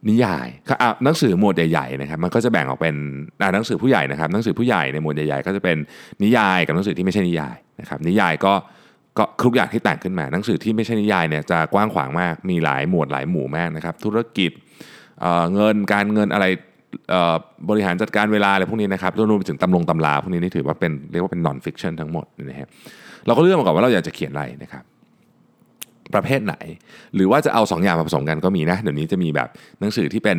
[0.09, 0.47] นิยาย
[0.81, 2.95] อะหนังสือหมวดใหญ่ๆนะครับมันก็จะแบ่งออกเป็น
[3.41, 5.77] อะหนังสือผู้ใหญ่นะครับหนังสือผู้ใหญ่ในหมวดใหญ่ๆก็จะเป็น
[6.23, 8.53] นิยายกับหนังสือที่ไม่ใช่นิยายนะครับนิยายก็
[9.17, 14.51] ก็ทุกอย่างที่แต่งขึ้นมาหนังสือที่ไม่ใช่นิยายเนี่ยจะกว้างขวางมากมีหลายหมวดหลายหมู่มากนะครับธุรกิจ
[15.21, 16.45] เอ่อเงินการเงินอะไร
[17.69, 22.67] บริหารจัดการเวลาอะไรพวกนี้นะครับรวมไปถึงตำลงตำราพวกนี้นี่ถือว่าเป็นเรียกว่าเป็น non-fiction ทั้งหมดนะครับ
[23.25, 24.83] เราก็เลือกมาก่อนว่าเราอยากจะเขียนอะไรนะครับ
[26.15, 26.55] ประเภทไหน
[27.15, 29.47] หรือว่าจะเอาสองอย่างมาผสมกันก็มีนะ เดี๋ยวนี้จะมีแบบ
[29.79, 30.37] หนังสือที่เป็น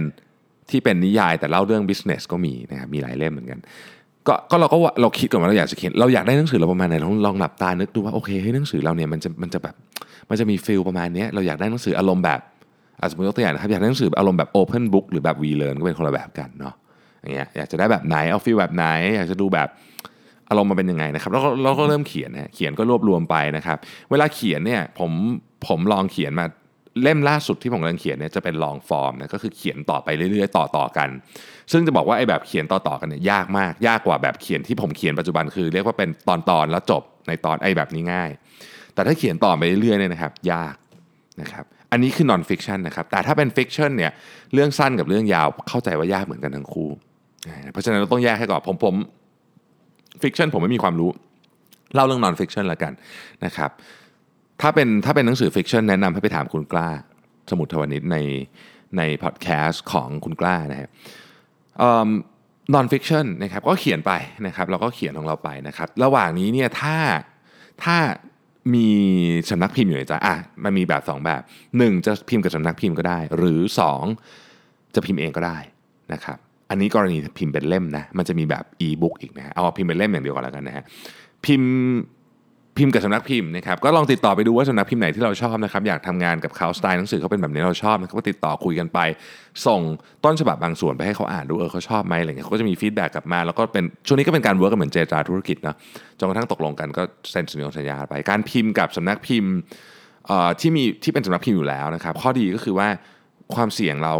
[0.70, 3.58] ที่เป็นนิยายแต่เล่าเรื่อง business ก็มีนะครับมีหลายเล่มเหมือนกัน
[4.28, 9.74] ก็ก็เราก็เราคิดก่อนว่าเราอยากจะเขียนเราอยากได้หนังสือเราประมาณไหนลองลองหลับตานึกดูว่าโอเคเฮ้ยหนังสือเราเนี่ยมันจะมันจะแบบ
[10.28, 12.40] มันจะมี feel ประมาณนี้เราอยากได้หนังสืออารมณ์แบบ
[13.00, 16.74] อะสมมติยกตัวอย่างนะครับอยากได้หนังสืออารมณ์แบบ open book หรือแบบ we learn ก็เป็นคนละแบบกันเนาะ
[17.22, 19.68] อย่างเงี้ยอยากจะได้แบบไหนเอา feel แบบไหน อยากจะดูแบบ
[20.50, 23.78] อารมณ์มันเป็นยังไงนะครับแล้วก็เราก็เริ่มเขียนนะเขียนก็รวบรวมไปนะครับ
[24.10, 25.10] เวลาเขียนเนี่ยผม
[25.66, 26.46] ผมลองเขียนมา
[27.02, 31.08] เล่มล่าสุดที่ผมกำลังเขียนเนี่ยจะเป็น long form นะก็คือเขียนต่อไปเรื่อยๆ ต่อต่อกัน
[31.72, 38.30] ซึ่งจะบอกว่าไอ้แบบเขียนต่อๆกันเนี่ยยากมาก ยากกว่าแบบเขียนที่ผมเขียนปัจจุบันคือ เรียกว่าเป็นตอนๆแล้วจบในตอนไอ้แบบนี้ง่าย
[38.94, 40.74] แต่ถ้าเขียนต่อไปเรื่อยๆเนี่ยนะครับ ยาก
[41.40, 44.12] นะครับ อันนี้คือ non-fiction นะครับ แต่ถ้าเป็น fiction เนี่ย
[44.54, 46.88] เรื่องสั้นกับเรื่องยาวเข้าใจว่ายากเหมือนกันทั้งคู่
[47.72, 48.94] เพราะฉะนั้นเราต้องแยกให้ก่อนผมผม
[50.22, 51.10] fiction ผมไม่มีความรู้
[51.94, 52.92] เล่าเรื่อง non-fiction ละกัน
[53.44, 53.70] นะครับ
[54.60, 56.88] ถ้าเป็นถ้าเป็นหนังสือ fiction แนะนำให้ไปถามคุณกล้า
[57.50, 58.16] สมุทรทวนิชใน
[58.96, 60.90] ในพอดแคสต์ของคุณกล้านะครับ
[62.74, 64.12] non-fiction นะครับก็เขียนไป
[64.46, 66.96] นะครับเราก็เขียนของเราไปนะครับ ระหว่างนี้เนี่ยถ้า
[67.82, 67.96] ถ้า
[68.74, 68.88] มี
[69.50, 71.42] สำนักพิมพ์อยู่ในใจอะมันมีแบบ 2 แบบ
[71.72, 73.60] 1 จะพิมพ์กับสำนักพิมพ์ก็ได้ หรือ
[74.26, 75.58] 2 จะพิมพ์เองก็ได้
[76.12, 76.38] นะครับ
[76.70, 80.84] อันนี้กรณีพิมพ์เป็นเล่มนะมันจะมีแบบอีบุ๊กอีกนะเอาพิมพ์เป็นเล่มอย่างเดียวก่อนแล้วกันนะฮะ
[81.44, 81.72] พิมพ์
[82.78, 88.98] พิมพ์กับสำนักพิมพ์นะครับก็ลองติดต่อไปดูว่าสำนักพิมพ์ไหนที่เราชอบนะครับอยากทำงานกับเขาสไตล์หนังสือเขาเป็นแบบนี้เราชอบนะครับก็ติดต่อคุยกันไป
[89.66, 89.80] ส่ง
[90.24, 95.74] ต้นฉบับบางส่วนไปให้เขาอ่านดูเออเขาชอบไหมอะไรเงี้ยเขาก็จะมี feedback กลับมาแล้วก็เป็นช่วงนี้ก็เป็นการ work กันเหมือนเจรจาธุรกิจนะ
[96.18, 99.52] จนกระทั่งตกลงกันก็เซ็นสัญญาสัญญาไป การพิมพ์กับสำนักพิมพ์
[100.60, 102.88] ที่มีที่เป็นสำนักพิมพ์อยู่แล้วนะครับข้อดีก็คือว่า
[103.54, 104.14] ความเสี่ยงเรา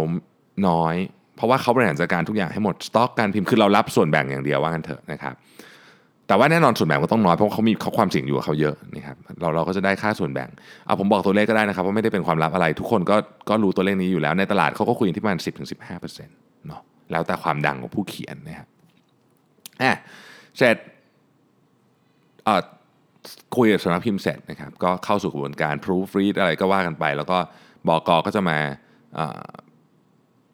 [0.67, 0.95] น้อย
[1.35, 5.33] เพราะว่าเขาบริหารจัดการทุกอย่างให้หมดสต็อกการพิมพ์คือเรารับส่วนแบ่งอย่างเดียวว่ากันเถอะนะครับ
[6.29, 10.49] แต่ว่าแน่นอนส่วนแบ่งก็ต้องน้อยเพราะเขามีเขาความเสี่ยงอยู่กับเขาเยอะนะครับเราเราก็จะได้ค่าส่วนแบ่ง
[10.85, 13.15] เอาผมบอกตัวเลขก็ได้นะครับว่าไม่ได้เป็นความลับอะไร ทุกคนก็
[13.49, 15.39] ก็รู้ตัวเลขนี้อยู่แล้วในตลาดเขาก็คุยที่ประมาณ
[16.01, 18.67] 10-15%เนาะแล้วแต่ความดังของผู้เขียนนะครับ
[19.81, 19.97] อะ
[20.57, 20.77] เสร็จ
[22.45, 22.61] เอ่อ
[23.55, 27.37] คุยกับสำนักพิมพ์เสร็จนะครับก็เข้าสู่กระบวนการ proofread อะไรก็ว่ากันไป แล้วก็
[27.87, 28.57] บอกกก็จะมา
[29.17, 29.45] อ่อ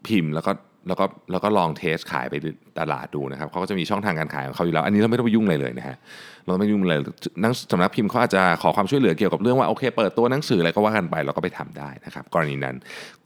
[0.08, 0.52] พิมพ์แล้วก็
[0.88, 2.36] แล้วก็แล้วก็ลองเทสขายไป
[2.80, 5.98] ตลาดดูนะครับเขาก็จะมีช่องทางการขายของเขาอยู่แล้ว อันนี้เราไม่ต้องไปยุ่งเลยเลยนะฮะ
[6.46, 7.00] เราไม่ยุ่งเลย
[7.44, 12.76] นักสำนักพิมพ์เขาอาจจะขอความช่วยเหลือเกี่ยวกับเรื่องว่าโอเค เปิดตัวหนังสืออะไรก็ว่ากันไปเราก็ไปทำได้นะครับ กรณีนั้น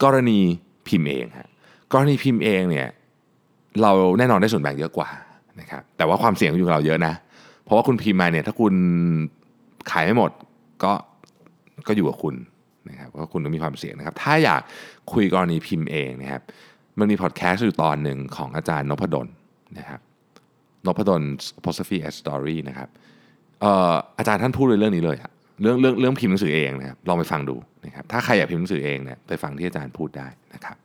[0.02, 0.38] กรณี
[0.88, 1.48] พิมพ์เองฮะ
[1.92, 2.88] กรณีพิมพ์เองเนี่ย
[3.82, 5.08] เราแน่นอนได้ส่วนแบ่งเยอะกว่า
[5.60, 7.14] นะครับแต่ว่าความเสี่ยงอยู่กับเราเยอะนะ
[7.64, 8.74] เพราะว่าคุณพิมพ์มาเนี่ยถ้าคุณ
[9.90, 10.30] ขายไม่หมด
[10.84, 10.92] ก็
[11.88, 12.34] ก็อยู่กับคุณ
[12.88, 14.60] นะครับเพราะคุณต้องมีความเสี่ยงนะครับ ถ้าอยาก
[15.12, 16.42] คุยกรณีพิมพ์เองนะครับ
[16.98, 19.26] มันมีพอดแคสต์อยู่ตอนหนึ่งของอาจารย์นพดล
[19.78, 20.00] นะครับ
[20.86, 21.22] นพดล
[21.58, 22.88] apostrophe s story นะครับ
[24.18, 25.30] อาจารย์ท่านพูดเลยเรื่องนี้เลยอะ
[25.62, 30.76] เรื่องเรื่องเรื่องพิมพ์หนังสือเองนะครับลองไปฟังดูนะครับถ้าใครอยากพิมพ์หนังสือเองเนี่ยไปฟังที่อาจารย์พูดได้นะครับ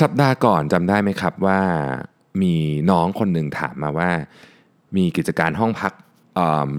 [0.00, 1.60] สัปดาห์ก่อนจำได้ไหมครับว่า
[2.42, 2.54] มี
[2.90, 4.10] น้องคนหนึ่งถามมาว่า
[4.96, 5.92] มีกิจการห้องพัก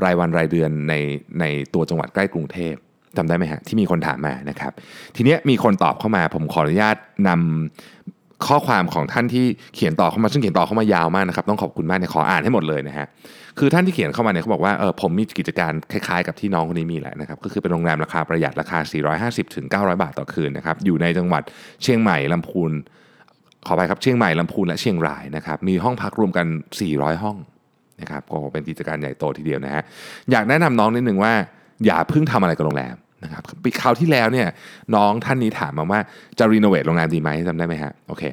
[0.06, 0.94] รายวันรายเดือนใน
[1.40, 2.76] ในตัวจังหวัดใกล้กรุงเทพ
[3.18, 4.72] จำได้ไหมฮะที่มีคนถามมานะครับ
[5.16, 6.96] ทีเนี้ยมีคนตอบเข้ามา ผมขออนุญาต
[7.28, 9.46] นำ ข้อความของท่านที่
[9.76, 13.08] เขียนต่อเข้ามาซึ่งเขียนต่อเข้ามายาวมากนะครับต้องขอบคุณมากเนี่ยขออ่านให้หมดเลยนะฮะ
[13.60, 18.80] คือท่านที่เขียนเข้ามาเนี่ยเขาบอกว่าเออผมมีกิจการคล้ายๆกับที่น้องคนนี้มีแหละนะครับก็คือเป็นโรงแรมราคาประหยัดราคา
[19.18, 21.44] 450ถึง900 บาทต่อคืนนะครับอยู่ในจังหวัด
[21.84, 22.72] เชียงใหม่ลำพูน
[23.66, 26.48] ขอไปครับเชียงใหม่ลำพูนและเชียงรายนะครับมีห้องพักรวมกัน
[26.86, 27.38] 400 ห้อง
[28.02, 29.84] นะครับก็เป็นกิจการใหญ่โตทีเดียวนะฮะ
[30.32, 31.34] อยากแนะนำน้องนิดนึงว่า
[31.86, 34.48] อย่าเพิ่งทำอะไรกับโรงแรม นะครับปีคราวที่แล้วเนี่ย
[34.96, 36.00] น้องท่านนี้ถามมาว่า
[36.40, 38.24] จะ renovate โรงแรมดีไหมจำได้ไหมฮะโอเค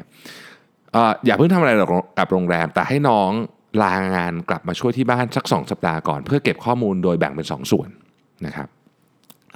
[0.92, 1.70] เอออย่าเพิ่งทำอะไร
[2.18, 3.30] กับโรงแรม แต่ให้น้อง
[3.82, 7.88] ลางานกลับมาช่วยที่บ้านสัก 2 สัปดาห์ก่อน เพื่อเก็บข้อมูลโดยแบ่งเป็น 2 ส่วน
[8.46, 8.68] นะครับ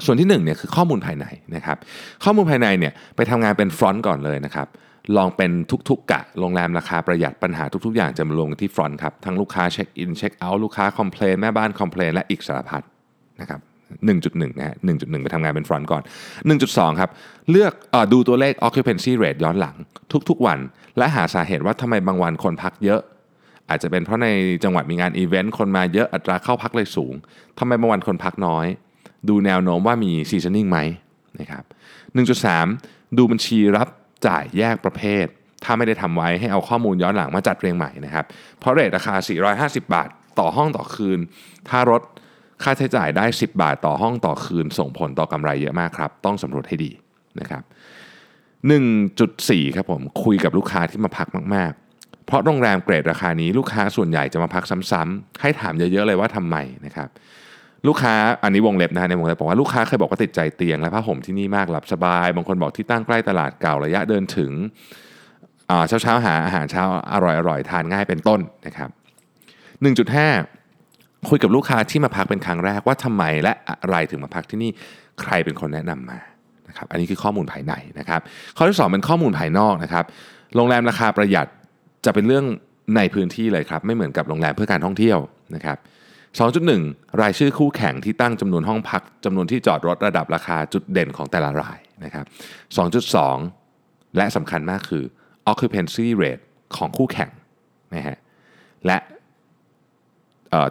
[0.05, 1.77] ส่วนที่1เนี่ยคือข้อมูลภายในนะครับ
[2.25, 4.69] ข้อมูลภายในเนี่ยไปทำงานเป็น front ก่อนเลยนะครับ
[5.17, 5.51] ลองเป็น
[5.89, 12.83] ทุกๆกะโรงแรมราคาประหยัดปัญหาทุกๆ อย่างจะมาลงที่ front ครับทั้งลูกค้าเช็คอินเช็คเอาท์ลูกค้า complain แม่บ้าน complain และอีกสารพัด
[13.41, 13.61] นะครับ
[13.97, 16.03] 1.1 นะฮะ 1.1 ไปทำงานเป็น front ก่อน
[16.51, 17.11] 1.2 ครับ
[17.51, 19.77] แล้วก็ดูตัวเลข occupancy rate ย้อนหลัง
[20.29, 20.59] ทุกๆวัน
[20.99, 23.01] และหาสาเหตุว่าทำไมบางวันคนพักเยอะ
[23.69, 24.29] อาจจะเป็นเพราะใน
[24.65, 27.15] จังหวัดมีงานอีเวนต์คนมาเยอะอัตราเข้าพักเลยสูง
[27.59, 28.67] ทำไมบางวันคนพักน้อย
[29.29, 30.79] ดูแนวโน้มว่ามี seasoning ไหม
[31.41, 31.65] นะครับ
[32.41, 33.89] 1.3 ดูบัญชีรับ
[34.27, 35.27] จ่ายแยกประเภท
[35.65, 38.25] ถ้าไม่ได้ทำไว้ให้เอาข้อมูลย้อนหลังมาจัดเรียงใหม่นะครับ
[38.59, 39.15] เพราะเรทราคา
[39.75, 41.19] 450 บาท ต่อห้องต่อคืน
[41.69, 42.03] ถ้ารถ
[42.63, 46.91] ค่าใช้จ่ายได้ 10 บาทต่อห้องต่อคืน ส่งผลต่อกำไรเยอะมากครับ ต้องสำรวจให้ดี
[47.41, 47.63] นะครับ
[48.69, 57.09] 1.4 ครับผม คุยกับลูกค้าที่มาพักมาก ๆ เพราะโรงแรมเกรดราคานี้ลูกค้าส่วนใหญ่จะมาพักซ้ำๆให้ถามเยอะ ๆ เลยว่าทำไมนะครับ
[57.87, 64.53] ลูกค้าอันนี้วงเล็บนะในวงเล็บบอกว่าลูกค้าเคยบอกว่าติดใจเตียงและผ้าห่มที่นี่มากหลับสบาย บางคนบอกที่ตั้งใกล้ตลาดเก่าระยะเดินถึง
[65.89, 67.15] เช้าเช้าๆหาอาหารเช้าอ
[67.49, 68.91] ร่อยๆทานง่ายเป็นต้นนะครับ
[69.97, 70.58] 1.5
[71.29, 74.71] คุยกับลูกค้าที่มาพักเป็นครั้งแรกว่าทำไมและอะไรถึงมาพักที่นี่
[75.21, 76.19] ใครเป็นคนแนะนำมา
[76.69, 78.21] นะครับอันนี้คือข้อมูลภายในนะครับ
[78.57, 80.05] ข้อที่ 2 เป็นข้อมูลภายนอกนะครับ
[80.57, 81.47] โรงแรมราคาประหยัด
[82.05, 82.45] จะเป็นเรื่อง
[82.97, 85.19] ในพื้นที่เลยครับ ไม่เหมือนกับโรงแรมเพื่อการท่องเที่ยว
[85.55, 85.79] นะครับ
[86.49, 92.25] 2.1 รายชื่อคู่แข่งที่ตั้งจำนวนห้องพักจำนวนที่จอดรถระดับราคาจุดเด่นของแต่ละรายนะครับ
[93.41, 95.05] 2.2 และสำคัญมากคือ
[95.51, 96.43] occupancy rate
[96.77, 97.31] ของคู่แข่ง
[97.95, 98.19] นะฮะ
[98.87, 98.99] และ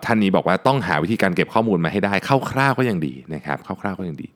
[0.06, 2.14] ท่านนี้บอกว่าต้องหาวิธีการเก็บข้อมูลมาให้ได้
[2.52, 4.28] คร่าวๆก็ยังดีนะครับคร่าวๆก็ยังดี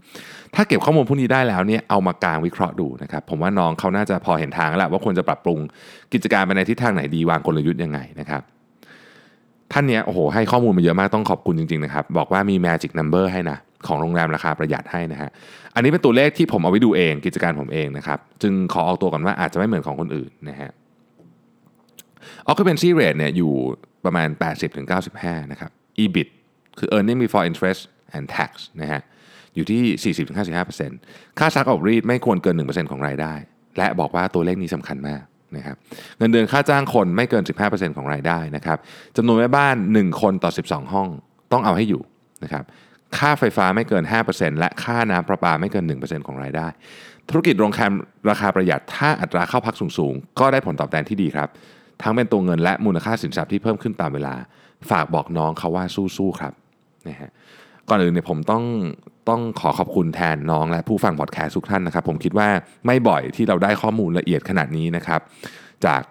[0.56, 5.60] ถ้าเก็บข้อมูลพวกนี้ได้แล้วเนี่ยเอามากางวิเคราะห์ดูนะครับผมว่าน้องเขาน่าจะพอเห็นทางแล้วว่าควรจะปรับปรุง
[6.13, 8.41] กิจการไปในทิศทางไหนดีวางกลยุทธ์ยังไงนะครับ
[9.71, 15.30] ท่านเนี้ยโอ้โหให้ข้อมูลมาเยอะมากต้องขอบคุณจริงๆนะครับบอกว่ามี magic number ให้นะของโรงแรมราคาประหยัดให้นะฮะ
[15.75, 20.71] อันนี้เป็นตัวเลขที่ผมเอาไว้ดูเองกิจการผมเองนะครับจึงขอเอาตัวก่อนว่าอาจจะไม่เหมือนของคนอื่นนะฮะ
[22.49, 23.54] occupancy rate เนี่ยอยู่
[24.05, 24.29] ประมาณ
[24.89, 25.71] 80-95 นะครับ
[26.03, 26.27] EBIT
[26.79, 27.81] คือ earning before interest
[28.15, 29.01] and tax นะฮะ
[29.55, 30.13] อยู่ที่
[30.75, 33.33] 40-55%ค่าซักออกรีดไม่ควรเกิน 1%ของรายได้
[33.77, 35.23] และบอกว่าตัวเลขนี้สำคัญมาก
[35.57, 35.75] นะครับ
[36.17, 38.77] เงินเดือนค่าจ้างคนไม่เกิน 15%ของรายได้นะครับ
[39.17, 41.09] จำนวนแม่บ้าน 1 คนต่อ 12 ห้อง
[41.51, 42.01] ต้องเอาให้อยู่
[42.43, 42.63] นะครับ
[43.17, 46.67] ค่าไฟฟ้าไม่เกิน 5%และค่าน้ำประปาไม่เกิน 1%ของรายได้
[47.29, 47.91] ธุรกิจโรงแรม
[48.29, 51.49] ราคาประหยัดถ้าอัตราเข้าพักสูงๆ ก็ได้ผลตอบแทนที่ดีครับ
[52.03, 54.33] ทั้งเป็นตัวเงินและมูลค่าสินทรัพย์ที่เพิ่มขึ้นตามเวลา
[54.89, 55.85] ฝากบอกน้องเขาว่า
[56.17, 56.53] สู้ๆครับ
[57.07, 57.31] นะฮะ
[57.89, 58.63] ก่อนอื่นเนี่ยผมต้อง
[59.29, 62.47] ต้องขอขอบคุณแทนน้องและผู้ฟังพอดแคสต์ทุกท่านนะครับ ผมคิดว่า
[62.85, 65.21] ไม่บ่อยที่เราได้ข้อมูลละเอียดขนาดนี้นะครับ
[65.85, 66.01] จาก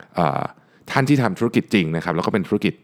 [0.91, 2.75] ท่านที่ทำธุรกิจจริงนะครับ แล้วก็เป็นธุรกิจ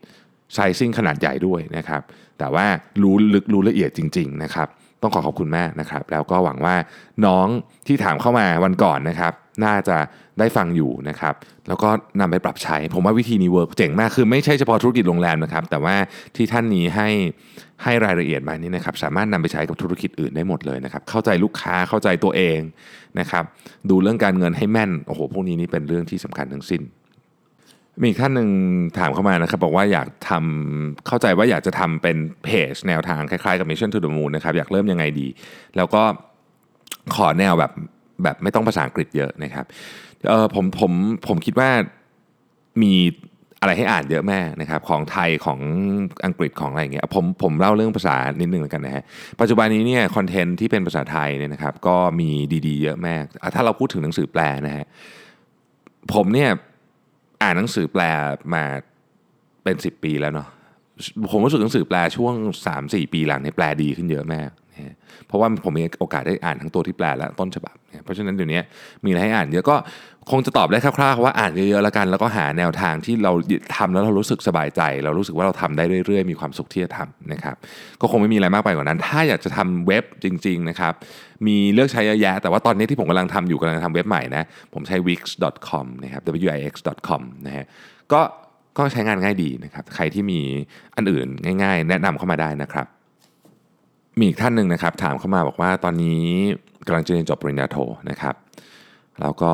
[0.55, 2.03] sizing ขนาดใหญ่ด้วยนะครับ
[2.39, 2.67] แต่ว่า
[3.03, 4.69] รู้ลึกรู้ละเอียดจริง ๆ นะครับ
[5.03, 6.75] ต้องขอขอบคุณมากนะครับ แล้วก็หวังว่า
[7.27, 7.47] น้อง
[7.87, 9.33] ที่ถามเข้ามาวันก่อนนะครับ
[9.65, 9.97] น่าจะ
[10.39, 11.35] ได้ฟังอยู่นะครับ
[11.69, 11.89] แล้วก็
[12.21, 15.97] นำไปปรับใช้ ผมว่าวิธีนี้ work เจ๋งมากคือไม่ใช่เฉพาะธุรกิจโรงแรมนะครับ แต่ว่า
[16.37, 17.09] ที่ท่านนี้ให้
[17.83, 22.61] ให้รายละเอียดมานี่นะครับ สามารถนำไปใช้กับธุรกิจอื่นได้หมดเลยนะครับ เข้าใจลูกค้าเข้าใจตัวเอง
[23.19, 23.45] นะครับ
[23.91, 26.83] ดูเรื่องการเงินให้แม่นโอ้โหพวกนี้นี่เป็นเรื่องที่สำคัญทั้งสิ้น
[28.03, 28.51] มีท่านหนึ่ง
[28.99, 35.29] ถามเข้ามานะครับ บอกว่าอยากทำเข้าใจว่าอยากจะทำเป็นเพจแนวทางคล้ายๆกับ Mission to the Moon นะครับ อยากเริ่มยังไงดี
[35.77, 36.03] แล้วก็
[37.15, 37.73] ขอแนวแบบ
[38.23, 39.65] แบบไม่ต้องภาษาอังกฤษเยอะนะครับ
[40.29, 40.93] เออผมผม
[41.27, 41.71] ผมคิดว่า
[42.83, 42.95] มี
[43.61, 45.61] อะไรให้อ่านเยอะแม่นะครับ ของไทยของ
[46.25, 49.03] อังกฤษของอะไรอย่างเงี้ยผมผมเล่าเรื่องภาษานิดนึงแล้วกันนะฮะ
[49.41, 52.31] ปัจจุบันนี้เนี่ยคอนเทนต์ที่เป็นภาษาไทยเนี่ยนะครับ ก็มี
[52.67, 53.15] ดีๆ เยอะแม่
[53.55, 54.85] ถ้าเราพูดถึงหนังสือแปลนะฮะ
[56.15, 56.51] ผมเนี่ย
[57.43, 58.03] อ่านหนังสือแปล
[58.55, 58.65] มา
[59.63, 60.49] เป็น 10 ปีแล้วเนาะ
[61.31, 62.35] ผมรู้สึกหนังสือแปลช่วง
[62.75, 64.95] 3-4 ปีหลังเนี่ยแปลดีขึ้นเยอะมากนะ
[65.27, 68.61] เพราะว่าผมมีโอกาสได้อ่านทั้งตัวที่แปลและต้นฉบับนะเพราะฉะนั้นเดี๋ยวนี้
[69.05, 69.77] มีอะไรให้อ่านเยอะก็
[70.31, 73.33] คงจะตอบได้คร่าวๆว่าอ่านเยอะๆแล้วกัน แล้วก็หาแนวทางที่เรา
[73.77, 77.57] ทำแล้วเรารู้สึกสบายใจ เรารู้สึกว่าเราทำได้เรื่อยๆ มีความสุขที่จะทำนะครับ
[78.01, 80.93] ก็คงไม่มีอะไรมากไปกว่านั้น ถ้าอยากจะทำเว็บจริง ๆนะครับ
[81.47, 87.65] มีเลือกใช้เยอะแยะ แต่ว่าตอนนี้ที่ผมกำลังทำอยู่กำลังทำเว็บใหม่นะ ผมใช้ wix.com นะครับ wix.com นะฮะ
[88.13, 88.21] ก็
[88.79, 90.41] ก็ใช้งานง่ายดีนะครับ ใครที่มี
[90.97, 91.27] อันอื่น
[91.63, 92.87] ง่าย ๆ แนะนำเข้ามาได้นะครับ
[94.19, 96.23] มีอีกท่านหนึ่งนะครับถามเข้ามาบอกว่าตอนนี้
[96.87, 97.77] กำลังจะเรียนจบปริญญาโท
[98.11, 98.35] นะครับ
[99.21, 99.53] แล้วก็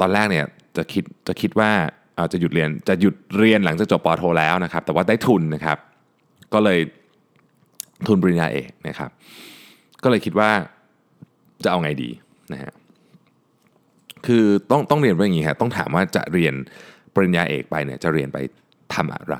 [0.00, 0.44] ตอนแรกเนี่ย
[0.76, 1.70] จะคิดจะคิดว่า
[2.16, 5.78] อาจะหยุดเรียนจะหยุดเรียนหลังจากจบปอโทแล้วนะครับ แต่ว่าได้ทุนนะครับ
[6.52, 6.78] ก็เลย
[8.06, 9.10] ทุนปริญญาเอกนะครับ
[10.02, 10.50] ก็เลยคิดว่า
[11.64, 12.10] จะเอาไงดี
[12.52, 12.72] นะฮะ
[14.26, 16.54] คือต้องต้องเรียนว่าอย่างนี้ครับต้องถามว่าจะเรียน
[17.14, 18.38] ปริญญาเอกไปเนี่ยจะเรียนไป
[18.94, 19.36] ทำอะไร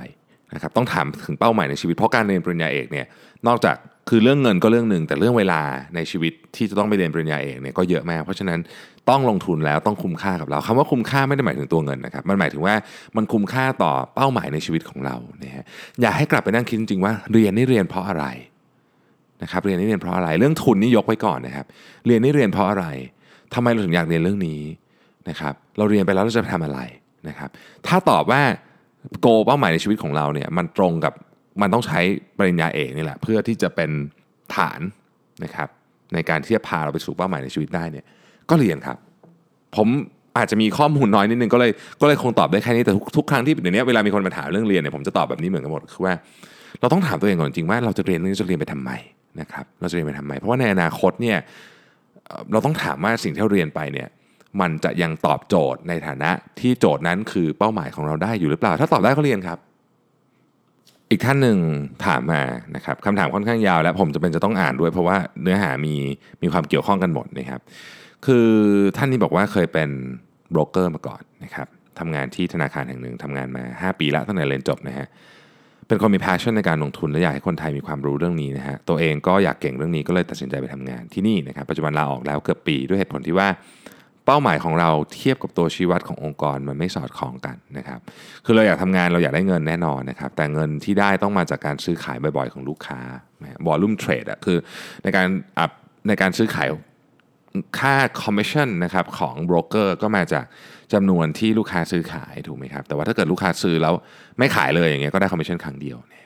[0.54, 3.06] นะครับ ต้องถามถึงเป้าหมายในชีวิตเพราะการเรียนปริญญาเอกเนี่ย
[3.46, 3.76] นอกจาก
[4.08, 5.60] คือเรื่องเงินก็เรื่องหนึ่งแต่เรื่องเวลา
[5.94, 8.58] ในชีวิตที่จะต้องไปเรียนปริญญาเอกเนี่ยก็เยอะมาก เพราะฉะนั้น
[9.10, 12.74] ต้องลงทุนแล้วต้องคุ้มค่ากับเราคำว่าคุ้มค่าไม่ได้หมายถึงตัวเงินนะครับ มันหมายถึงว่า
[13.16, 15.64] มันคุ้มค่าต่อเป้าหมายในชีวิตของเราเนี่ยฮะ
[16.02, 18.24] อยากให้กลับไปนั่งคิดจริงๆว่าเรียนนี่เรียนเพราะอะไร
[19.42, 21.66] นะครับเรียนนี่เรียนเพราะอะไร เรื่องทุนนี่ยกไว้ก่อนนะครับ
[22.06, 22.86] เรียนนี่เรียนเพราะอะไร
[23.54, 24.60] ทำไมเราถึงอยากเรียนเรื่องนี้
[25.28, 26.80] นะครับเราเรียนไปแล้วเราจะไปทำอะไร
[27.28, 27.48] นะครับ
[27.86, 28.42] ถ้าตอบว่า
[29.20, 31.12] โกเป้าหมายในชีวิตของเราเนี่ยมันตรงกับ
[31.60, 32.00] มันต้องใช้
[32.38, 33.90] ปริญญาเอกนี่แหละ เพื่อที่จะเป็น
[34.54, 34.80] ฐาน
[35.44, 35.68] นะครับ
[36.14, 38.04] ในการที่จะพาเราไปสู่เป้าหมายในชีวิตได้เนี่ย
[38.50, 38.96] ก็เรียนครับ
[39.76, 39.88] ผม
[40.38, 46.14] อาจจะมีข้อมูลน้อยนิดนึงก็เลยก็เลยคงตอบได้แค่นี้แต่ทุกทุกครั้งที่เดี๋ยวนี้เวลามีคนมาถามเรื่องเรียนเนี่ยผมจะตอบแบบนี้เหมือนกันหมดคือว่า
[46.80, 48.90] เราต้องถามตัวเองก่อนจริงว่าเราจะเรียนเรื่องจะเรียนไปทำไม
[49.40, 51.38] นะครับเราจะเรียนไปทำไม เพราะว่าในอนาคตเนี่ย
[52.26, 54.08] เอ่อเราต้องถามว่าสิ่งที่เราเรียนไปเนี่ย
[54.60, 59.58] มันจะยังตอบโจทย์ในฐานะที่โจทย์นั้นคือเป้าหมายของเราได้อยู่หรือเปล่า ถ้าตอบได้ก็เรียนครับ
[61.10, 61.58] อีกท่านหนึ่ง
[62.06, 62.42] ถามมา
[62.76, 65.94] นะครับคำถามค่อนข้างยาว และผมจะเป็นจะต้องอ่านด้วย เพราะว่าเนื้อหามี
[66.42, 67.60] มีความเกี่ยวข้องกันหมดนะครับ
[68.26, 68.48] คือ
[68.96, 69.90] ท่านนี้บอกว่าเคยเป็น
[70.50, 71.66] โบรกเกอร์มาก่อนนะครับ
[71.98, 75.06] ทำงานที่ธนาคารแห่งหนึ่งทำงานมา 5 ปีล้วตั้งแต่เรียนจบนะฮะ
[75.88, 83.48] เป็นคนมี passion ในการลงทุนและอยากให้คนไทยมีความรู้เรื่องนี้นะฮะตัวเองก็อยากเก่งเรื่องนี้ก็เลยตัดสินใจไปทำงานที่นี่นะครับปัจจุบันลาออกแล้วเกือบปีด้วยเหตุผลที่ว่า
[84.26, 88.00] เป้าหมายของเราเทียบกับตัวชี้วัดขององค์กรมันไม่สอดคล้องกันนะครับ
[88.44, 93.00] คือเราอยากทำงานเราอยากได้เงินแน่นอนนะครับ แต่เงินที่ได้ต้องมาจากการซื้อขายบ่อยๆของลูกค้า
[93.66, 94.58] volume trade อะคือ
[95.02, 95.26] ในการ
[95.58, 95.70] อัพ
[96.08, 96.68] ในการซื้อขาย
[97.78, 100.44] ค่าคอมมิชชั่นนะครับของโบรกเกอร์ก็มาจาก
[100.92, 103.94] จำนวนที่ลูกค้าซื้อขายถูกไหมครับ แต่ว่าถ้าเกิดลูกค้าซื้อแล้ว
[104.38, 106.24] ไม่ขายเลยอย่างเงี้ยก็ได้คอมมิชชั่นครั้งเดียวนะฮ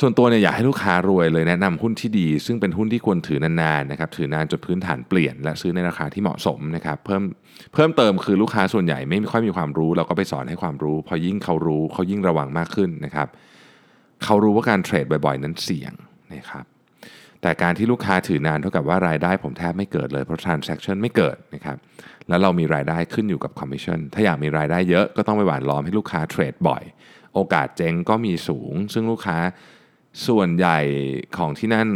[0.00, 7.22] ส่วนตัวเนี่ยอยากให้ลูกค้ารวยเลยแนะนำหุ้นที่ดี ซึ่งเป็นหุ้นที่ควรถือนานๆนะครับถือนานจนพื้นฐานเปลี่ยน และซื้อในราคาที่เหมาะสมนะครับเพิ่ม
[7.74, 13.28] เพิ่มเติมคือลูกค้าส่วนใหญ่ไม่ค่อยมีความรู้ เราก็ไปสอนให้ความรู้ พอยิ่งเขารู้เขายิ่งระวังมากขึ้นนะครับ
[14.24, 15.92] เขารู้ว่าการเทรดบ่อยๆ นั้นเสี่ยง
[16.34, 16.64] นะครับ
[17.42, 21.76] แต่การที่ลูกค้าถือนานเท่ากับว่ารายได้ผมแทบไม่เกิดเลยเพราะ transaction ไม่เกิดนะครับ
[22.28, 26.82] แล้วเรามีรายได้ขึ้นอยู่กับ commission ถ้าอยากมีรายได้เยอะก็ต้องไปหวานล้อมให้ลูกค้าเทรดบ่อย
[27.34, 29.38] โอกาสเจ๊งก็มีสูง ซึ่งลูกค้า
[30.26, 30.78] ส่วนใหญ่
[31.36, 31.88] ของที่นั่น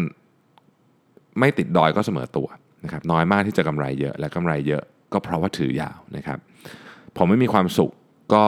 [1.38, 2.48] ไม่ติดดอยก็เสมอตัว
[2.84, 6.38] นะครับน้อยมากที่จะกำไรเยอะและกำไรเยอะก็เพราะว่าถือยาวนะครับ
[7.16, 7.90] ผมไม่มีความสุข
[8.34, 8.44] ก็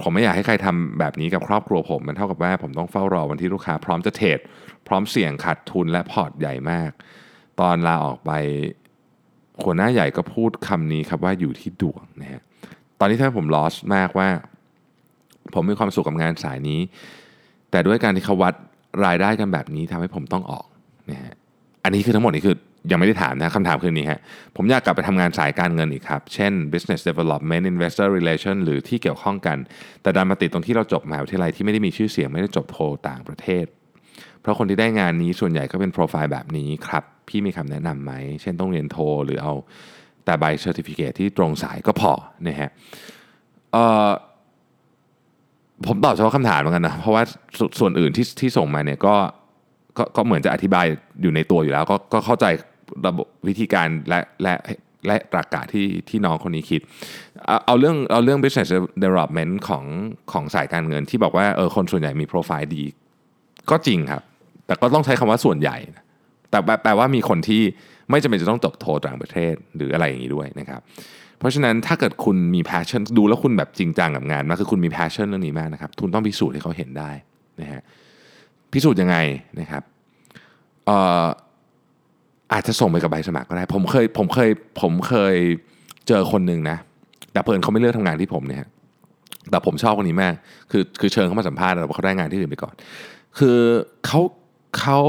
[0.00, 4.38] ผมไม่อยากให้ใครทำแบบนี้กับครอบครัวผม มันเท่ากับว่าผมต้องเฝ้ารอวันที่ลูกค้า พร้อมจะเทรด
[4.86, 6.90] พร้อมเสี่ยงขาดทุนและพอร์ตใหญ่มาก
[7.60, 8.30] ตอนลาออกไป
[9.62, 12.42] หัวหน้าใหญ่ก็พูดคำนี้ครับว่าอยู่ที่ดวงนะฮะ
[12.98, 14.28] ตอนนี้ถ้าผมลอสมากว่า
[15.54, 16.80] ผมมีความสุขกับงานสายนี้
[17.72, 18.54] แต่ด้วยการที่เขาวัด
[19.04, 20.66] รายได้กันแบบนี้ทำให้ผมต้องออก
[21.10, 21.34] นะฮะ
[21.84, 22.56] อันนี้คือทั้งหมดนี่คือ
[22.90, 24.20] ยังไม่ได้ถามนะคำถามคือนี้ฮะ
[24.56, 29.58] ผมอยากกลับไปทำงานสายการเงินอีกครับ เช่น business development investor relation หรือที่เกี่ยวข้องกัน
[30.02, 33.66] แต่ดันมาติดตรงที่เราจบมหาวิทยาลัยที่ไม่ได้มีชื่อเสียงไม่ได้จบโทต่างประเทศ
[34.40, 39.52] เพราะคนที่ได้งานนี้ส่วนใหญ่ก็เป็นโปรไฟล์แบบนี้ครับ พี่มีคำแนะนำไหม เช่นต้องเรียนโทหรือเอา
[40.24, 42.12] แต่ใบ certificate ที่ตรงสายก็พอ
[42.46, 42.70] นะฮะ
[43.72, 44.08] เอ่อ
[45.88, 47.22] ผมตอบเฉพาะคำถามเหมือนกันนะ เพราะว่า
[47.58, 49.14] สส่วนอื่นที่ที่ส่งมาเนี่ยก็
[49.98, 50.86] ก็ก็เหมือนจะอธิบาย
[51.22, 52.46] อยู่ในตัวอยู่แล้วก็ก็เข้าใจ
[53.06, 54.54] ระบบวิธีการและและ
[55.06, 56.80] และตรรกะที่ที่น้องคนนี้คิด
[57.46, 58.70] เอาเอาเรื่องเอาเรื่อง business
[59.04, 59.84] development ของ
[60.32, 62.84] ของสายการเงินที่บอกว่าเออคนส่วนใหญ่มีโปรไฟล์ดี
[63.70, 64.22] ก็จริงครับ
[64.66, 65.76] แต่ก็ต้องใช้คำว่าส่วนใหญ่
[66.50, 67.62] แต่แปลแปลว่ามีคนที่
[68.10, 70.80] ไม่จำเป็นจะต้องจบโทต่างประเทศหรืออะไรอย่างนี้ด้วยนะครับ
[71.42, 77.10] เพราะฉะนั้นถ้าเกิดคุณมี passion ดูแล้วคุณแบบจริงจังกับงานมากคือคุณมี passion เรื่องนี้มากนะครับคุณต้องพิสูจน์ให้เขาเห็นได้
[77.60, 77.82] นะฮะ
[78.72, 79.16] พิสูจน์ยังไง
[79.60, 79.82] นะครับ
[80.86, 81.26] เอ่อ
[82.52, 84.50] อาจจะส่งไปกับใบสมัครก็ได้ผมเคยผมเคย
[84.80, 85.36] ผมเคย
[86.08, 86.76] เจอคนหนึ่งนะ
[87.32, 88.58] แต่เพิ่อนเขาไม่เลือกทำงานที่ผมเนี่ย
[89.50, 90.34] แต่ผมชอบคนนี้มาก
[90.70, 92.74] คือคือเชิญเขามาสัมภาษณ์แต่ว่าเขาได้งานที่อื่นไปก่อน
[93.38, 93.58] คือ
[94.06, 94.20] เขา
[94.78, 95.00] เขา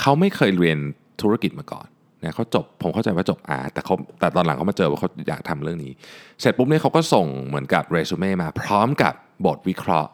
[0.00, 0.78] เขาไม่เคยเรียน
[1.22, 1.86] ธุรกิจมาก่อน
[2.22, 5.92] นะเขาจบผมเข้าใจว่าจบอาร์ตแต่เขาแต่ตอนหลังเขามาเจอว่าเขาอยากทำเรื่องนี้
[6.40, 9.14] เสร็จปุ๊บเนี่ยเขาก็ส่งเหมือนกับเรซูเม่มาพร้อมกับ
[9.46, 10.10] บทวิเคราะห์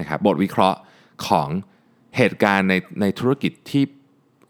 [0.00, 0.78] นะครับบทวิเคราะห์
[1.26, 1.48] ของ
[2.16, 3.82] เหตุการณ์ในในธุรกิจที่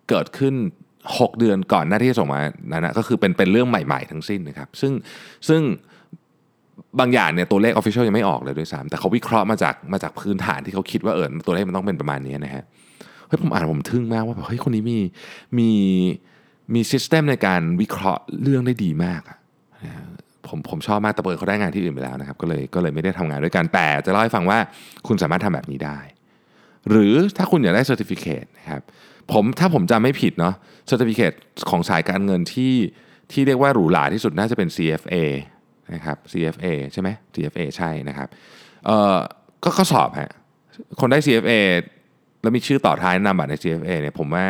[0.09, 0.55] เกิดขึ้น
[1.01, 2.41] 6 เดือนก่อนหน้าที่จะส่งมา
[2.73, 4.93] นั้นนะก็คือเป็นเป็นเรื่องใหม่ ๆ ทั้งสิ้นนะครับ ซึ่ง
[5.49, 5.63] ซึ่ง
[6.99, 12.65] บางอย่างเนี่ยตัวเลขออฟฟิเชียลยังไม่ออกเลยด้วยซ้ำแต่เขาวิเคราะห์มาจากมาจากพื้นฐานที่เขาคิดว่าเออตัวเลขมันต้องเป็นประมาณนี้นะฮะ
[13.27, 14.99] เฮ้ยผมอ่านผมทึ่งมากว่าแบบเฮ้ยคนนี้มี
[15.59, 15.71] มี
[16.75, 19.39] มี system ในการวิเคราะห์เรื่องได้ดีมากอะ
[19.85, 19.93] นะ
[20.49, 24.59] ผมผมชอบมากแต่เผอิญเขาได้งานที่อื่นไปแล้วนะครับ ก็เลยก็เลยไม่ได้ทำงานด้วยกันแต่จะเล่าให้ฟังว่า
[25.07, 25.99] คุณสามารถทำแบบนี้ได้
[26.89, 28.83] หรือถ้าคุณอยากได้ certificate นะครับ
[29.33, 30.55] ผมถ้าผมจำไม่ผิดเนาะ
[30.87, 31.33] certificate
[31.71, 32.75] ของสายการเงินที่
[33.33, 35.15] ที่เรียกว่าหรูหราที่สุดน่าจะเป็น CFA
[35.95, 38.29] นะครับ CFA ใช่ไหม CFA ใช่นะครับ
[38.87, 39.19] เอ่อ
[39.65, 40.31] ก็ข้อสอบฮะ
[41.01, 41.53] คนได้ CFA
[42.43, 44.47] แล้วมีชื่อต่อท้ายนามบัตรใน CFA เนี่ยผมว่า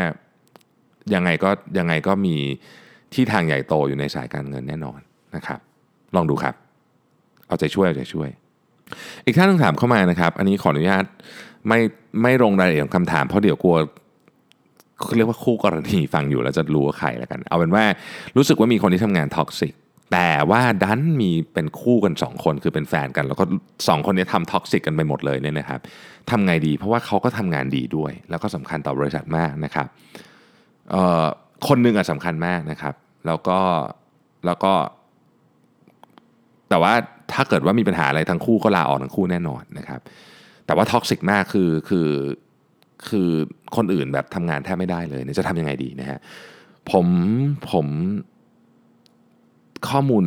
[1.14, 2.36] ยังไงก็ยังไงก็มี
[3.14, 5.00] ที่ทางใหญ่โตอยู่ในสายการเงินแน่นอน
[5.36, 5.60] นะครับ
[6.16, 6.54] ลองดูครับ
[7.48, 8.28] เอาใจช่วยเอาใจช่วย
[9.26, 11.04] อีกท่านหนึงถามเข้ามานะครับ อันนี้ขออนุญาต
[11.68, 11.78] ไม่
[12.22, 13.76] ไม่ลงรายละเอียดคำถามเพราะเดี๋ยวกลัว
[15.02, 17.84] เขาเรียกว่าคู่กรณีฟังอยู่แล้วจะรู้ว่าใครแล้วกัน เอาเป็นว่า
[18.36, 19.72] รู้สึกว่ามีคนที่ทำงาน toxic
[20.12, 23.44] แต่ว่าดันมีเป็นคู่กัน 2 คนคือเป็นแฟนกัน แล้วก็
[23.76, 25.80] 2 คนนี้ทำ toxic กันไปหมดเลยเนี่ยนะครับ
[26.30, 32.94] ทำไงดีเพราะว่าเขาก็ทำงานดีด้วย แล้วก็สำคัญต่อบริษัทมากนะครับคนหนึ่งอะสำคัญมากนะครับ
[33.26, 33.58] แล้วก็
[34.46, 34.72] แล้วก็
[36.70, 36.92] แต่ว่า
[37.32, 40.00] ถ้าเกิดว่ามีปัญหาอะไรทั้งคู่ก็ลาออกทั้งคู่แน่นอนนะครับ
[40.66, 42.08] แต่ว่า toxic มากคือคือ
[43.08, 43.30] คือ
[43.76, 46.18] คนอื่นแบบทำงานแทบไม่ได้เลยเนี่ยจะทำยังไงดีนะฮะ
[46.90, 47.06] ผม
[47.70, 47.86] ผม
[49.88, 50.24] ข้อมูล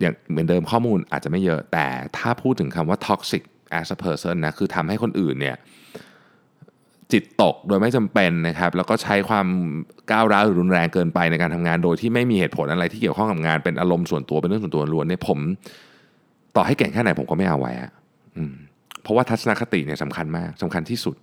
[0.00, 1.86] อย่างเหมือนเดิมข้อมูลอาจจะไม่เยอะแต่
[2.18, 3.42] ถ้าพูดถึงคำว่า toxic
[3.78, 5.56] as a person นะคือทำให้คนอื่นเนี่ย
[7.12, 9.46] จิตตกโดยไม่จำเป็นนะครับ แล้วก็ใช้ความ
[10.10, 15.38] ก้าวร้าวหรือรุนแรงเกินไปในการทำงาน โดยที่ไม่มีเหตุผลอะไรที่เกี่ยวข้องกับงานเป็นอารมณ์ส่วนตัวเป็นเรื่องส่วนตัวล้วนเนี่ยผม
[16.56, 17.90] ต่อให้เก่งแค่ไหนผมก็ไม่เอาไว้อะ
[18.36, 18.38] อ
[19.02, 21.16] เพราะว่าทัศนคติเนี่ยสำคัญมากสำคัญที่สุด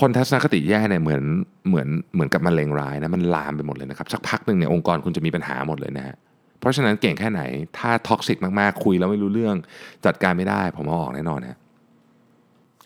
[0.00, 1.22] คนทัศนคติแย่เนี่ยเหมือน
[1.68, 6.16] เหมือนเหมือนกับมะเร็งร้ายนะมันลามไปหมดเลยนะครับสักพักหนึ่งเนี่ยองค์กรคุณจะมีปัญหาหมดเลยนะฮะ
[6.60, 7.42] เพราะฉะนั้นเก่งแค่ไหน
[7.78, 9.56] ถ้า toxic มากๆคุยแล้วไม่รู้เรื่อง
[10.06, 11.58] จัดการไม่ได้ ผมเอาออกแน่นอนนะ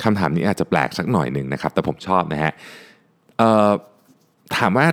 [0.04, 2.52] คำถามนี้อาจจะแปลกสักหน่อยหนึ่งนะครับ แต่ผมชอบนะฮะ
[4.56, 4.86] ถามว่า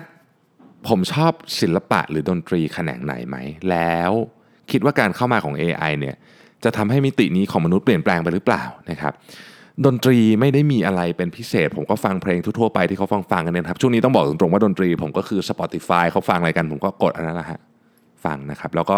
[0.88, 3.38] ผมชอบศิลปะหรือดนตรีแขนงไหนไหม
[3.70, 4.12] แล้ว
[4.72, 6.16] คิดว่าการเข้ามาของ AI เนี่ย
[6.64, 9.14] จะทำให้มิตินี้ของมนุษย์เปลี่ยนแปลงไปหรือเปล่านะครับ
[9.86, 17.60] ดนตรีไม่ได้มีอะไรเป็นพิเศษ ผมก็ฟังเพลงทั่วๆไปที่เขาฟังฟังกันเนี่ยนะครับช่วงนี้ต้องบอกตรงๆว่าดนตรีผมก็คือ Spotify เขาฟังอะไรกันผมก็กดอันนั้นแหละฮะ
[18.26, 18.98] ฟังนะครับ แล้วก็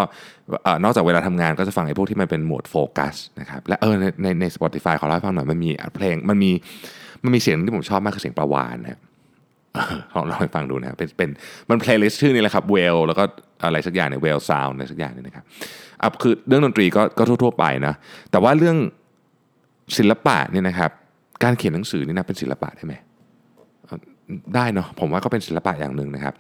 [0.84, 6.52] นอกจากเวลาทำงานก็จะฟังไอ้พวกที่มันเป็นโหมดโฟกัสนะครับ และเออในในใน Spotify ขอเล่าให้ฟังหน่อยมันมีเพลงมันมี
[7.24, 9.00] มันมีเสียงที่ผมชอบมากคือเสียงปลาวาฬนะ
[10.14, 11.30] ลองลองไปฟังดูนะเป็นเป็น
[11.70, 13.24] มัน playlist ชื่อนี้แหละครับ whale แล้วก็
[13.64, 15.46] อะไรสักอย่างเนี่ย whale sound อะไรสักอย่างเนี่ยนะครับ
[16.02, 17.94] อะคือเรื่องดนตรีก็ก็ทั่วๆไปนะ
[18.32, 18.78] แต่ว่าเรื่อง
[19.98, 20.92] ศิลปะเนี่ยนะครับ
[21.44, 22.94] การเขียนหนังสือนี่นะเป็นศิลปะได้ไหม
[24.56, 26.34] ได้เนาะผมว่าก็เป็นศิลปะอย่างหนึ่งนะครับ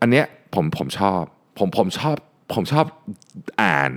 [0.00, 0.24] อันเนี้ย
[0.54, 1.20] ผมผมชอบ
[1.58, 2.16] ผมผมชอบ
[2.54, 2.84] ผมชอบ
[3.62, 3.90] อ่าน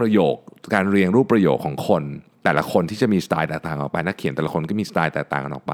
[0.00, 0.36] ประโยค
[0.74, 2.02] การเรียงรูปประโยคของคน
[2.44, 5.72] แต่ละคนที่จะมีสไตล์แตกต่างออกไปนักเขียนแต่ละคนก็มีสไตล์แตกต่างกันออกไป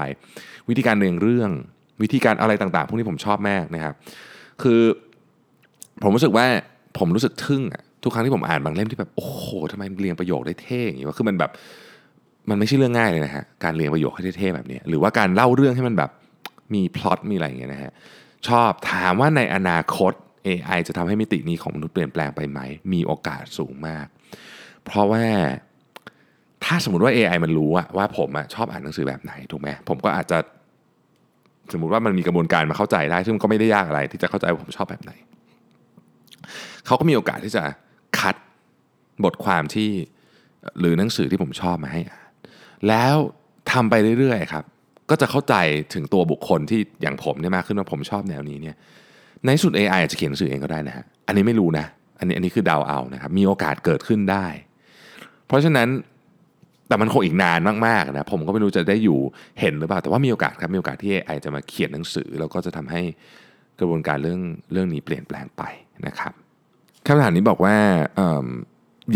[0.69, 1.51] วิธีการเรียงเรื่อง
[2.01, 3.93] วิธีการอะไรต่างๆ พวกนี้ผมชอบมากนะครับ
[4.61, 4.81] คือ
[6.03, 6.45] ผมรู้สึกว่า
[6.97, 11.51] ผมรู้สึกทึ่งอะทุกครั้งที่ผมอ่านบางเล่มที่แบบโอ้โหทำไมเรียงประโยคได้เท่อย่างนี้วะคือมันแบบ
[12.49, 16.11] มันไม่ใช่เรื่องง่ายเลยนะฮะการเรียงประโยคให้เท่ๆแบบนี้หรือว่าการเล่าเรื่องให้มันแบบ
[16.73, 17.91] มีพล็อตมีอะไรอย่างเงี้ยนะฮะ
[18.47, 20.13] ชอบถามว่าในอนาคต
[20.47, 22.59] AI จะทำให้มิตินี้ของมนุษย์เปลี่ยนแปลงไปไหม
[22.93, 24.05] มีโอกาสสูงมาก
[24.85, 25.23] เพราะว่า
[26.65, 30.37] ถ้าสมมติว่า AI มันรู้ว่าผมชอบอ่านหนังสือแบบไหนถูกไหมผมก็อาจจะ
[31.73, 35.11] สมมติว่ามันมีกระบวนการมาเข้าใจได้ ซึ่งก็ไม่ได้ยากอะไรที่จะเข้าใจว่าผมชอบแบบไหน
[36.85, 37.63] เขาก็มีโอกาสที่จะ
[38.19, 38.35] คัด
[39.23, 39.89] บทความที่
[40.79, 42.29] หรือหนังสือที่ผมชอบมาให้อ่าน
[42.87, 43.15] แล้ว
[43.71, 44.63] ทำไปเรื่อยๆครับ
[45.09, 45.55] ก็จะเข้าใจ
[45.93, 48.75] ถึงตัวบุคคลที่อย่างผมเนี่ยมากขึ้นว่าผมชอบแนวนี้เนี่ย
[49.45, 51.85] ในสุด AI อาจจะเขียนหนังสือเองก็ได้นะฮะอันนี้ไม่รู้นะ
[52.19, 54.45] อันนี้อันนี้คือเดาเอานะครับมีโอกาสเกิดขึ้นได้
[55.47, 55.87] เพราะฉะนั้น
[56.87, 59.19] แต่มันคงอีกนานมากๆนะผมก็ไม่รู้จะได้อยู่
[59.59, 63.01] เห็นหรือเปล่า แต่ว่ามีโอกาสครับมีโอกาสที่ AI จะมาเขียนหนังสือ แล้วก็จะทำให้
[63.79, 65.63] กระบวนการเรื่องเรื่องนี้เปลี่ยนแปลงไป
[66.07, 66.33] นะครับ
[67.07, 67.75] คำถามนี้บอกว่า
[68.19, 68.21] อ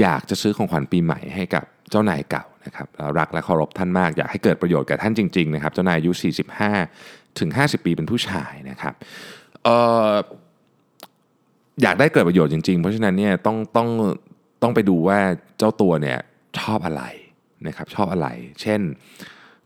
[0.02, 6.12] อยากจะซื้อของขวัญปีใหม่ให้กับเจ้านายเก่านะครับร,รักและเคารพท่านมากอยากให้เกิดประโยชน์แก่ท่านจริงๆนะครับเจ้านายอายุ
[6.76, 8.94] 45 ถึง 50 ปีเป็นผู้ชายนะครับ
[11.82, 13.90] อยากได้เกิดประโยชน์จริง ๆ เพราะฉะนั้นเนี่ยต้องต้อง
[14.62, 15.20] ต้องไปดูว่า
[15.58, 16.18] เจ้าตัวเนี่ย
[16.60, 17.04] ชอบอะไร
[17.68, 18.28] นะครับชอบอะไร
[18.62, 18.82] เช่น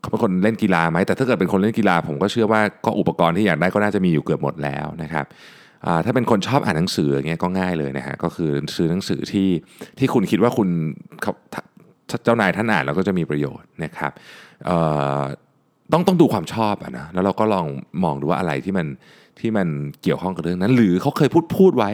[0.00, 5.26] เขาเป็นคนเล่นกีฬาไหมแต่ถ้าเกิดเป็นคนเล่นกีฬา ผมก็เชื่อว่าก็อุปกรณ์ที่อยากได้ก็น่าจะมีอยู่เกือบหมดแล้วนะครับ
[6.04, 9.48] ถ้าเป็นคนชอบอ่านหนังสืออย่างเงี้ยก็ง่ายเลยนะฮะก็คือซื้อหนังสือที่
[9.98, 10.68] ที่คุณคิดว่าคุณ
[11.22, 11.32] เขา
[12.24, 14.12] เจ้านายท่านอ่านแล้วก็จะมีประโยชน์นะครับ
[15.92, 17.66] ต้องต้องดูความชอบอะนะแล้วเราก็ลอง
[18.04, 18.86] มองดูว่าอะไรที่มัน
[19.40, 19.68] ที่มัน
[20.02, 21.90] เกี่ยวข้องกับเรื่องนั้น หรือเขาเคยพูดพูดไว้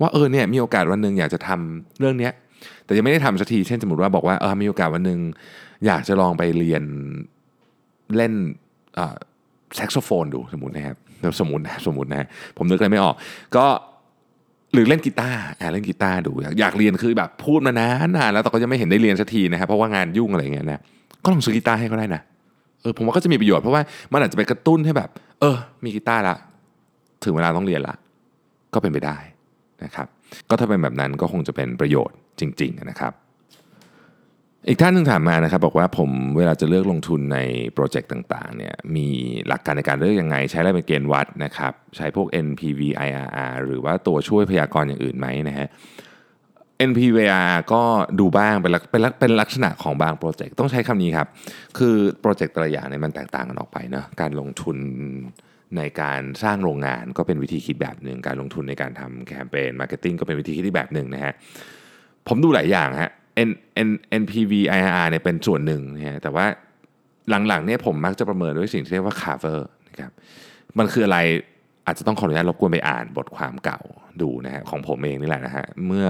[0.00, 2.32] ว่าเออเนี่ยมีโอกาสวันหนึ่งอยากจะทำเรื่องเนี้ย
[2.84, 5.18] แต่ยังไม่ได้ทำสักทีเช่นสมมติว่าบอกว่าเออมีโอกาสวันหนึ่ง
[5.86, 6.82] อยากจะลองไปเรียน
[8.16, 8.32] เล่น
[9.74, 10.96] แซกโซโฟนดูสมมตินะครับ
[11.40, 12.26] สมมตินะสมมตินะ
[12.56, 13.14] ผมนึกอะไรไม่ออก
[13.56, 13.66] ก็
[14.74, 20.82] หรือเล่นกีตาร์อ่าเล่นกีตาร์ดู อยากเรียนคือแบบพูดมานานนานแล้วแต่ก็ยังไม่เห็นได้เรียนสักทีนะครับเพราะว่างานยุ่งอะไรอย่างเงี้ยนะ
[21.24, 22.22] ก็ลองซื้อกีตาร์ให้ก็ได้นะ
[22.80, 23.82] เออผมว่าก็จะมีประโยชน์เพราะว่า
[24.12, 25.10] มันอาจจะไปกระตุ้นให้แบบ
[25.40, 26.36] เออ มีกีตาร์ละ
[27.24, 27.94] ถึงเวลาต้องเรียนละ
[28.74, 29.18] ก็เป็นไปได้
[29.84, 30.06] นะครับ
[30.48, 33.14] ก็ถ้าเป็นแบบนั้นก็คงจะเป็นประโยชน์จริง ๆนะครับ
[34.68, 37.38] อีกท่านหนึ่งถามมานะครับ บอกว่าผมเวลาจะเลือกลงทุนใน
[37.74, 39.06] โปรเจกต์ต่างๆเนี่ยมี
[39.48, 45.68] หลักการในการเลือกยังไง ใช้อะไรเป็นเกณฑ์วัดนะครับ ใช้พวก NPV IRR หรือว่าตัวช่วยพยากรณ์อย่างอื่นไหมนะฮะ
[46.90, 47.82] NPVR ก็
[48.20, 51.28] ดูบ้างเป็นลักเป็นเป็นลักษณะของบาง project ต้องใช้คำนี้ครับ
[51.78, 54.76] คือ project แต่ละอย่างเนี่ยมันแตกต่างกันออกไปนะการลงทุน
[55.76, 61.32] ในการสร้างโรงงานก็เป็นวิธีคิดแบบหนึ่ง การลงทุนในการทำแคมเปญ marketing ก็เป็นวิธีคิดที่แบบหนึ่งนะฮะ
[62.28, 63.10] ผมดูหลายอย่างฮะ
[63.48, 63.50] N
[63.88, 63.90] N
[64.22, 66.46] NPV IRR เนี่ยเป็นส่วนหนึ่งนะฮะแต่ว่า
[67.48, 69.58] หลังๆเนี่ยผมมักจะประเมินด้วยสิ่งที่เรียกว่า cover
[69.88, 70.10] นะครับ
[70.78, 71.18] มันคืออะไร
[71.86, 73.80] อาจจะต้องขออนุญาตรบกวนไปอ่านบทความเก่า
[74.22, 76.06] ดูนะฮะของผมเองนี่แหละนะฮะเมื่อ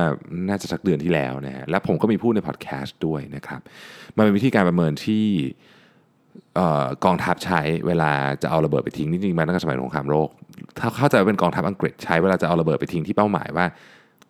[0.49, 3.61] น่าจะสักเดือนที่แล้วนะฮะแล้วผมก็มีพูดในพอดแคสต์ด้วยนะครับ
[4.17, 5.25] มันเป็นวิธีการประเมินที่
[7.05, 8.11] กองทัพใช้เวลา
[8.43, 10.29] จะเอาระเบิดไปทิ้งจริงๆมาตั้งแต่สมัยสงครามโลก
[10.79, 13.67] ถ้าเข้าใจว่าเป็นกองทัพอังกฤษใช้เวลาจะเอาระเบิดไปทิ้งที่เป้าหมายว่า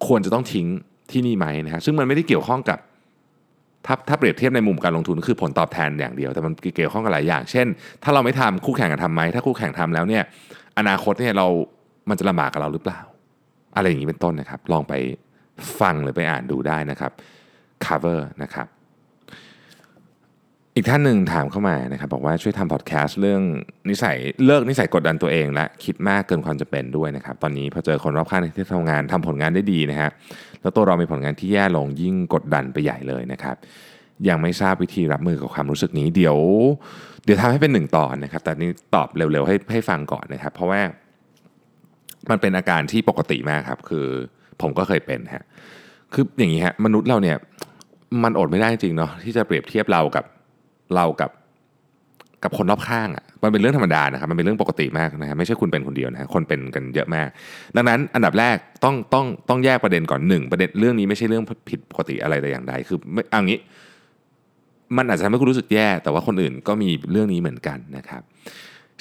[0.07, 0.67] ควรจะต้องทิ้ง
[1.11, 2.79] ที่นี่ไหมนะฮะซึ่งมันไม่ได้เกี่ยวข้องกับ
[3.87, 7.67] ถ้าถ้าเปรียบเทียบในมุมการลงทุนก็คือผลตอบแทนอย่างเดียว แต่มันเกี่ยวข้องกับหลายอย่าง เช่น
[8.03, 10.23] ถ้าเราไม่ทำคู่แข่งจะทำไหมถ้าคู่แข่งทำแล้วเนี่ย
[10.79, 11.47] อนาคตเนี่ยเรา
[12.11, 13.01] มันจะลำบากกับเราหรือเปล่า
[13.77, 14.95] อะไรอย่างนี้เป็นต้นนะครับ ลองไป
[15.81, 17.13] ฟังหรือไปอ่านดูได้นะครับ
[17.85, 18.67] cover นะครับ
[20.79, 23.43] อีกท่านหนึ่งถามเข้ามานะครับบอกว่าช่วยทำพอดแคสต์เรื่อง
[23.91, 24.17] นิสัย
[24.47, 30.11] เลิกนิสัยกดดันตัวเอง และคิดมากเกินความจำเป็นด้วยนะครับตอนนี้พอเจอคนรอบข้างที่ทำงานทำผลงานได้ดีนะฮะ
[30.61, 33.57] แล้วตัวเรามีผลงานที่แย่ลงยิ่งกดดันไปใหญ่เลยนะครับ
[34.29, 36.39] ยังไม่ทราบวิธีรับมือกับความรู้สึกนี้เดี๋ยว
[37.25, 40.81] เดี๋ยวทำให้เป็นหนึ่งตอนนะครับ แต่นี้ตอบเร็วๆให้ให้ฟังก่อนนะครับ เพราะว่า
[42.31, 44.07] มันเป็นอาการที่ปกติมากครับ คือ
[44.61, 45.45] ผมก็เคยเป็นฮะ
[46.13, 47.37] คืออย่างนี้ฮะมนุษย์เราเนี่ย
[48.25, 50.25] มันอดไม่ได้จริงเนาะที่จะเปรียบเทียบเรากับ
[50.95, 51.31] เรากับ
[52.45, 57.29] กับคนรอบข้างอะ่ะมันเป็นเรื่องธรรมดานะครับมันเป็นเรื่องปกติมากนะฮะไม่ใช่คุณเป็นคนเดียวนะคนเป็นกันเยอะมาก
[57.77, 63.59] ดังนั้นอันดับแรกต้องต้องต้องแยกประเด็นก่อนหนึ่งประเด็นเรื่องนี้ไม่ใช่เรื่องผิดปกติอะไรแต่อย่างใดคือไม่เอางี้
[64.97, 68.23] มันอาจจะทำให้คุณรู้สึกแย่ แต่ว่าคนอื่นก็มีเรื่องนี้เหมือนกันนะครับ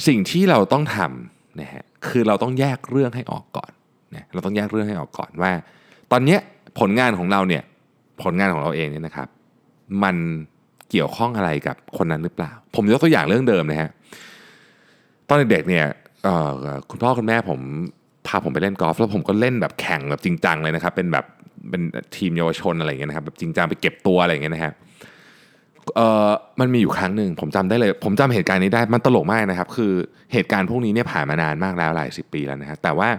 [0.07, 3.71] สิ่งที่เราต้องทำนะฮะคือเราต้องแยกเรื่องให้ออกก่อน
[4.15, 5.51] นะเราต้องแยกเรื่องให้ออกก่อนว่า
[6.11, 6.37] ตอนนี้
[6.79, 7.63] ผลงานของเราเนี่ย
[8.23, 9.27] ผลงานของเราเองเนี่ยนะครับ
[10.03, 10.15] มัน
[10.91, 13.89] เกี่ยวข้องอะไรกับคนนั้นหรือเปล่า ผมยกตัวอย่างเรื่องเดิมนะฮะ
[15.27, 15.85] ตอนเด็กเนี่ย
[16.89, 17.59] คุณพ่อคุณแม่ผม
[18.27, 21.25] พาผมไปเล่นกอล์ฟแล้วผมก็เล่นแบบแข่งแบบจริงจังเลยนะครับ เป็นแบบ
[21.69, 21.81] เป็น
[22.15, 24.73] ทีมเยาวชนอะไรอย่างเงี้ยนะครับแบบจริงจังไปเก็บตัวอะไรอย่างเงี้ยนะฮะ
[25.95, 26.29] เอ่อ
[26.59, 29.91] มันมีอยู่ครั้งหนึ่งผมจำได้เลย ผมจำเหตุการณ์นี้ได้มันตลกมากนะครับ คือ
[30.33, 33.09] เหตุการณ์พวกนี้เนี่ยผ่านมานานมากแล้วหลายสิบปีแล้วนะฮะแต่ว่า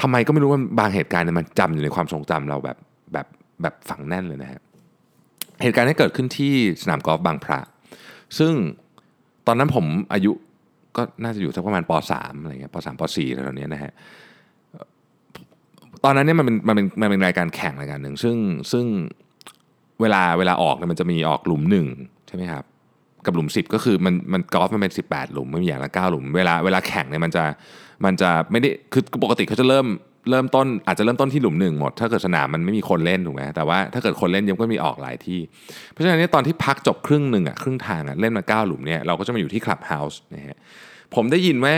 [0.00, 2.76] ทำไมก็ไม่รู้ว่าบางเหตุการณ์เนี่ยมันจำอยู่ในความทรงจำเราแบบ
[3.12, 3.26] แบบ
[3.62, 4.60] แบบฝังแน่นเลยนะฮะ
[5.62, 7.60] เหตุการณ์ที่เกิดขึ้นที่สนามกอล์ฟบางพระ
[8.38, 8.52] ซึ่ง
[9.46, 10.32] ตอนนั้นผมอายุ
[10.96, 13.92] ก็น่าจะอยู่สักประมาณป .3 อะไรเงี้ยป .3 ป .4 อะไรแบบเนี้ยนะฮะ
[16.04, 18.36] ตอนนั้นเนี่ยมันเป็นมันเป็นมันเป็นรายการแข่งรายการหนึ่งซึ่ง
[18.72, 18.86] ซึ่ง
[20.00, 21.86] เวลาเวลาออกเนี่ยมันจะมีออกหลุมหนึ่ง
[22.26, 22.64] ใช่ไหมครับ
[23.26, 27.44] กับหลุม 10 ก็คือมันมันกอล์ฟมันเป็น 18 หลุมไม่มีอย่างละ9หลุม เวลาเวลาแข่งเนี่ยมันจะ
[28.04, 29.86] มันจะไม่ได้คือปกติเขาจะเริ่ม
[30.30, 35.40] เริ่มต้นอาจจะเริ่มต้นที่หลุมหนึ่งหมด ถ้าเกิดสนามมันไม่มีคนเล่นถูกไหมแต่ว่าถ้าเกิดคนเล่นยังก็มีออกหลายที่
[35.90, 40.56] เพราะฉะนั้นตอนที่พักจบครึ่งหนึ่งอะครึ่งทางอะเล่นมา 9 หลุมเนี่ยเราก็จะมาอยู่ที่คลับเฮาส์นะฮะ
[41.14, 41.76] ผมได้ยินว่า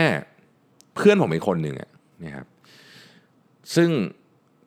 [0.95, 1.89] เพื่อนผมอีกคนหนึ่งอะ
[2.23, 2.45] นะครับ
[3.75, 3.89] ซึ่ง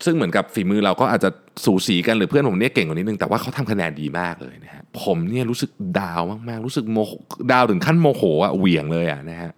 [0.05, 1.31] ซึ่งเหมือนกับฝีมือเราก็อาจจะ
[1.65, 7.13] สูสีกันหรือเพื่อนผมเนี่ยเก่งกว่านิดนึงแต่ว่าเขาทำคะแนนดีมากเลยนะฮะผมเนี่ยรู้สึกดาวมากๆ รู้สึกโมโห
[7.53, 9.51] ดาวถึงขั้นโมโหอะเหวี่ยงเลยอะนะฮะ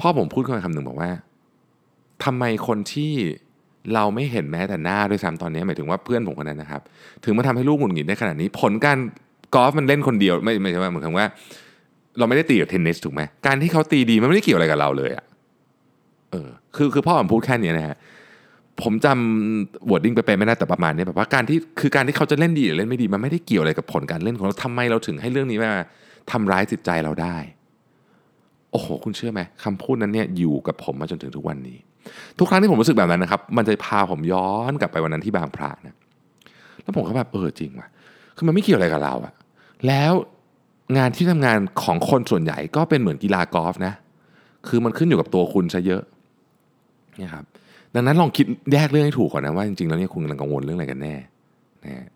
[0.00, 1.10] พ่อผมพูดขึ้นมาคำหนึ่งบอกว่า
[2.24, 3.12] ทำไมคนที่
[3.94, 6.82] เราไม่เห็นแม้แต่หน้าด้วยซ้ำตอนนี้หมายถึงว่าเพื่อนผมคนนั้นนะครับ
[7.24, 8.98] ถึงมาทำให้ลูกหงุดหงิดได้ขนาดนี้ ผลการ
[9.54, 11.26] กอล์ฟมันเล่นคนเดียวไม่ไม่ใช่ว่าเหมือนกับว่า
[12.18, 15.24] เราไม่ได้ตีกับเทนนิสถูกไหมการที่เขาตีดีมันไม่ได้เกี่ยวอะไรกับเราเลยอะ
[16.30, 17.96] เออคือคือพ่อผมพูดแค่นี้นะฮะ
[18.82, 25.72] ผมจำ wording ไปเป็นไม่ได้แต่ประมาณนี้แบบว่าการที่คือการที่เขาจะเล่นดีหรือเล่นไม่ดีมันไม่ได้เกี่ยวอะไรกับผลการเล่นของเราทำไมเราถึงให้เรื่องนี้มา
[26.30, 27.36] ทำร้ายจิตใจเราได้
[28.70, 31.78] โอ้โห คุณเชื่อไหมคำพูดนั้นเนี่ยอยู่กับผมมาจนถึงทุกวันนี้
[32.38, 35.96] ทุกครั้งที่ผมรู้สึกแบบนั้นนะครับ มันจะพาผมย้อนกลับไปวันนั้นที่บางพระนะ
[36.82, 37.88] แล้วผมก็แบบเออจริงว่ะ
[38.36, 39.32] คือมันไม่เกี่ยวอะไรกับเราอะ
[39.86, 40.12] แล้ว
[40.96, 43.94] งานที่ทำงานของคนส่วนใหญ่ก็เป็นเหมือนกีฬากอล์ฟนะ
[44.68, 46.02] คือมันขึ้นอยู่กับตัวคุณซะเยอะ
[47.20, 47.44] นี่ยครับ
[47.94, 51.14] ดังนั้นลองคิดแยกเรื่องให้ถูกก่อนนะว่าจริงๆแล้วเนี่ยคุณกำลังกังวลเรื่องอะไรกันแน่
[51.84, 52.08] นะฮะ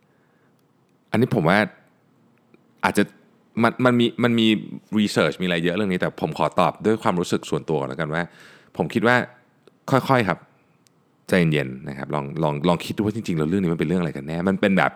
[1.10, 1.58] อันนี้ผมว่า
[2.84, 3.02] อาจจะ
[3.62, 4.46] มันมันมีมันมี
[4.98, 8.22] รีเสิร์ชมีอะไรเยอะเรื่องนี้แต่ผมขอตอบด้วยความรู้สึกส่วนตัวแล้วกันว่า
[8.76, 9.16] ผมคิดว่า
[9.90, 10.38] ค่อยๆครับ
[11.28, 14.90] ใจเย็นๆนะครับลองลองลองคิดดูว่าจริงๆแล้วเรื่องนี้มันเป็นเรื่องอะไรกันแน่ มันเป็นแบบ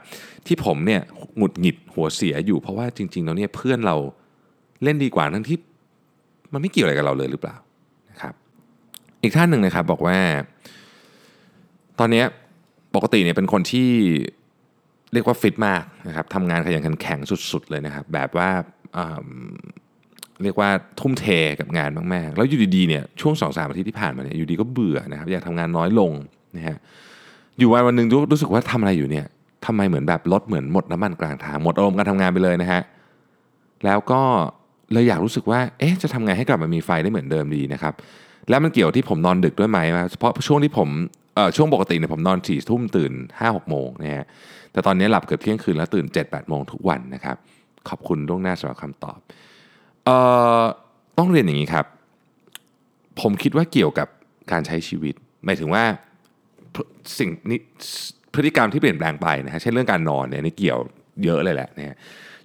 [0.47, 1.01] ที่ผมเนี่ย
[1.37, 3.97] หงุดหงิดหัวเสียอยู่เพราะว่าจริงๆแล้วเนี่ยเพื่อนเรา
[4.85, 5.59] เล่นดีกว่าทั้งที่
[6.53, 7.57] มันไม่เกี่ยวอะไรกับเราเลยหรือเปล่า
[8.11, 8.35] นะครับ
[9.23, 10.19] อีกท่านหนึ่งนะครับบอกว่า
[11.99, 12.23] ตอนนี้
[12.95, 13.91] ปกติเนี่ยเป็นคนที่
[15.13, 17.19] เรียกว่าฟิตมากนะครับทำงานขยันขันแข็ง
[17.53, 18.51] สุด ๆ เลยนะครับ แบบว่า
[18.97, 19.55] อืม
[20.43, 20.71] เรียกว่า
[21.01, 21.27] ทุ่มเท
[21.61, 26.13] กับงานมากๆ แล้วอยู่ดีๆเนี่ยช่วงสองสามอาทิตย์ที่ผ่านมาเนี่ยอยู่ดีก็เบื่อนะครับอยากทำงานน้อยลง
[26.57, 26.77] นะฮะ
[27.59, 29.27] อยู่วันวันหนึ่งรู้รู้สึกว่าทำอะไรอยู่เนี่ย
[29.67, 32.83] ทำไมเหมือนแบบรถเหมือนหมดน้ำมันกลางทางหมดอารมณ์การทำงานไปเลยนะฮะ
[33.85, 34.23] แล้วก็
[34.93, 37.95] เลยอยากรู้สึกว่าเอ๊ะจะทำไงให้กลับมามีไฟได้เหมือนเดิมดีนะครับ
[38.51, 39.79] แล้วมันเกี่ยวที่ผมนอนดึกด้วยไหม
[40.19, 40.89] เพราะช่วงที่ผม
[41.35, 44.27] เอ่อช่วงปกติเนี่ยผมนอนสี่ทุ่มตื่นห้าหกโมงนะฮะ
[44.73, 47.37] แต่ตอนนี้หลับเกือบเที่ยงคืนแล้วตื่น7จ็ดแปดโมงทุกวันนะครับ
[47.89, 49.19] ขอบคุณล่วงหน้าสำหรับคำตอบ
[51.19, 51.87] ต้องเรียนอย่างนี้ครับ
[53.21, 54.09] ผมคิดว่าเกี่ยวกับ
[54.53, 55.85] การใช้ชีวิต หมายถึงว่า
[57.19, 57.61] สิ่งนี้
[58.35, 60.79] พฤติกรรมที่เปลี่ยนแปลงไปนะฮะเช่นเรื่องการนอนเนี่ยนี่เกี่ยว
[61.25, 61.97] เยอะเลยแหละเนี่ย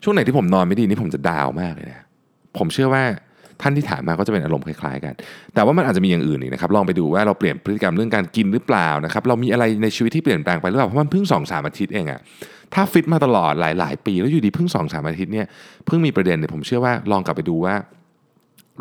[0.04, 2.06] ช่วงไหนที่ผมนอนไม่ดีนี่ผมจะดาวมากเลยนะ
[2.58, 3.04] ผมเชื่อว่า
[3.62, 5.14] ท่านที่ถามมาก็จะเป็นอารมณ์คล้ายๆกัน
[5.54, 12.20] แต่ว่ามันอาจจะมีอย่างอื่นอีกนะครับ ลองไปดูว่าเราเปลี่ยนพฤติกรรมเรื่องการกินหรือเปล่านะครับ เรามีอะไรในชีวิตที่เปลี่ยนแปลงไปหรือเปล่า เพราะมันเพิ่งสองสามอาทิตย์เองอะ
[12.74, 15.48] ถ้าฟิตมาตลอดหลาย ๆ ปีแล้วอยู่ดีเพิ่งสองสามอาทิตย์เนี่ย
[15.86, 17.76] เพิ่งมีประเด็นเนี่ยผมเชื่อว่าลองกลับไปดูว่า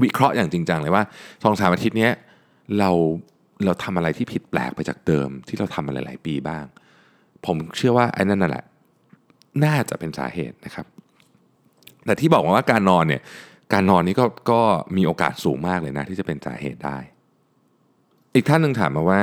[0.03, 1.03] วิเคราะห์อย่างจริงจังเลยว่า
[1.45, 2.13] สองสามอาทิตย์เนี้ย
[2.79, 2.91] เรา
[3.65, 6.65] เราทำอะไรที่ผิดแปลกไปจากเดิมที่เราทำมาหลาย ๆ ปีบ้าง
[7.47, 8.65] ผมเชื่อว่าไอ้นั่นน่ะแหละ
[9.65, 10.87] น่าจะเป็นสาเหตุนะครับ
[12.07, 13.21] แต่ที่บอกว่าการนอนเนี่ย
[13.75, 14.61] การนอนนี่ก็ก็
[14.97, 16.99] มีโอกาสสูงมากเลยนะที่จะเป็นสาเหตุได้
[18.35, 19.23] อีกท่านหนึ่งถามมาว่า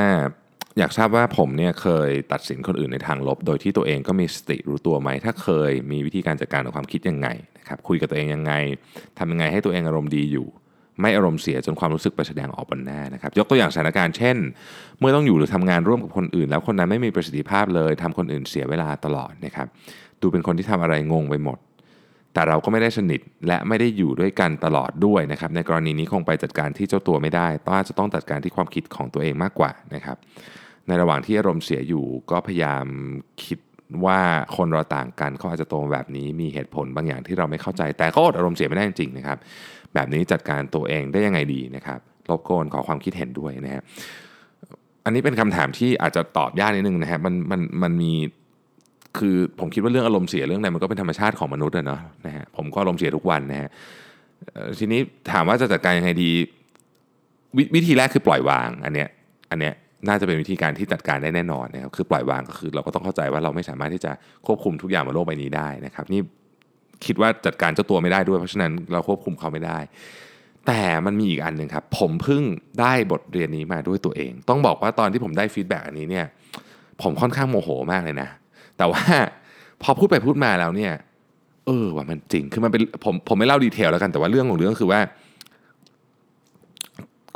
[0.80, 7.28] อยากทราบว่าผมเนี่ยเคยตัดสินคนอื่นในทางลบ โดยที่ตัวเองก็มีสติรู้ตัวไหม ถ้าเคยมีวิธีการจัดการกับความคิดยังไง
[7.58, 8.54] นะครับคุยกับตัวเองยังไง
[9.18, 10.47] ทำยังไงให้ตัวเองอารมณ์ดีอยู่
[11.02, 14.38] ไม่อารมณ์เสียจนความรู้สึกไปแสดงออกบนหน้านะครับยกตัวอย่างสถานการณ์เช่น
[14.99, 19.68] เมื่อต้องอยู่หรือทำงานร่วมกับคนอื่น แล้วคนนั้นไม่มีประสิทธิภาพเลยทำคนอื่นเสียเวลาตลอดนะครับ
[20.22, 21.58] ดูเป็นคนที่ทำอะไรงงไปหมด
[22.34, 30.18] แต่เราก็ไม่ได้สนิทและไม่ได้อยู่ด้วยกันตลอดด้วยนะครับ ในกรณีนี้คงไปจัดการที่เจ้าตัวไม่ได้ต้องจะต้องจัดการที่ความคิดของตัวเองมากกว่านะครับ
[30.88, 32.86] ในระหว่างที่อารมณ์เสียอยู่ก็พยายาม
[33.46, 33.60] คิด
[34.06, 34.20] ว่า
[34.56, 39.38] คนเราต่างกันเขาอาจจะโตมแบบนี้มีเหตุผลบางอย่างที่เราไม่เข้าใจ แต่ก็อดอารมณ์เสียไม่ได้จริงๆนะครับ
[39.94, 43.84] แบบนี้จัดการตัวเองได้ยังไงดีนะครับรบกวนขอความคิดเห็นด้วยนะฮะ
[45.06, 48.14] อันนี้เป็นคำถามที่อาจจะตอบยากนิดนึงนะฮะมันมันมันมี
[49.18, 53.70] คือผมคิดว่าเรื่องอารมณ์เสียเรื่องใดมันก็เป็นธรรมชาติของมนุษย์อะเนาะนะฮะผมก็อารมณ์เสียทุกวันนะฮะ
[54.80, 55.01] ทีนี้
[55.32, 56.32] ถามว่าจะจัดการยังไงดี
[57.57, 59.09] ววิธีแรกคือปล่อยวางอันเนี้ย
[59.51, 59.74] อันเนี้ย
[60.07, 64.12] น่าจะเป็นวิธีการที่จัดการได้แน่นอนนะครับคือปล่อยวางก็คือเราก็ต้องเข้าใจว่าเราไม่สามารถที่จะ
[64.45, 66.22] ควบคุมทุกอย่างบนโลกใบนี้ได้นะครับ นี่
[67.05, 69.80] คิดว่าจัดการเจ้าตัวไม่ได้ด้วย เพราะฉะนั้นเราควบคุมเขาไม่ได้
[70.68, 72.43] แต่มันมีอีกอันหนึ่งครับ ผมเพิ่ง
[72.82, 76.26] ได้บทเรียนนี้มาด้วยตัวเอง ต้องบอกว่าตอนที่ผมได้ feedback อันนี้เนี่ย
[77.01, 78.30] ผมค่อนข้างโมโหมากเลยนะ
[78.78, 79.04] แต่ว่า
[79.84, 80.94] พอพูดไปพูดมาแล้วเนี่ย
[81.68, 85.00] เออว่ามันจริง คือมันเป็นผมผมไม่เล่า detail แล้วกันแต่ว่าเรื่องของเรื่องคือว่า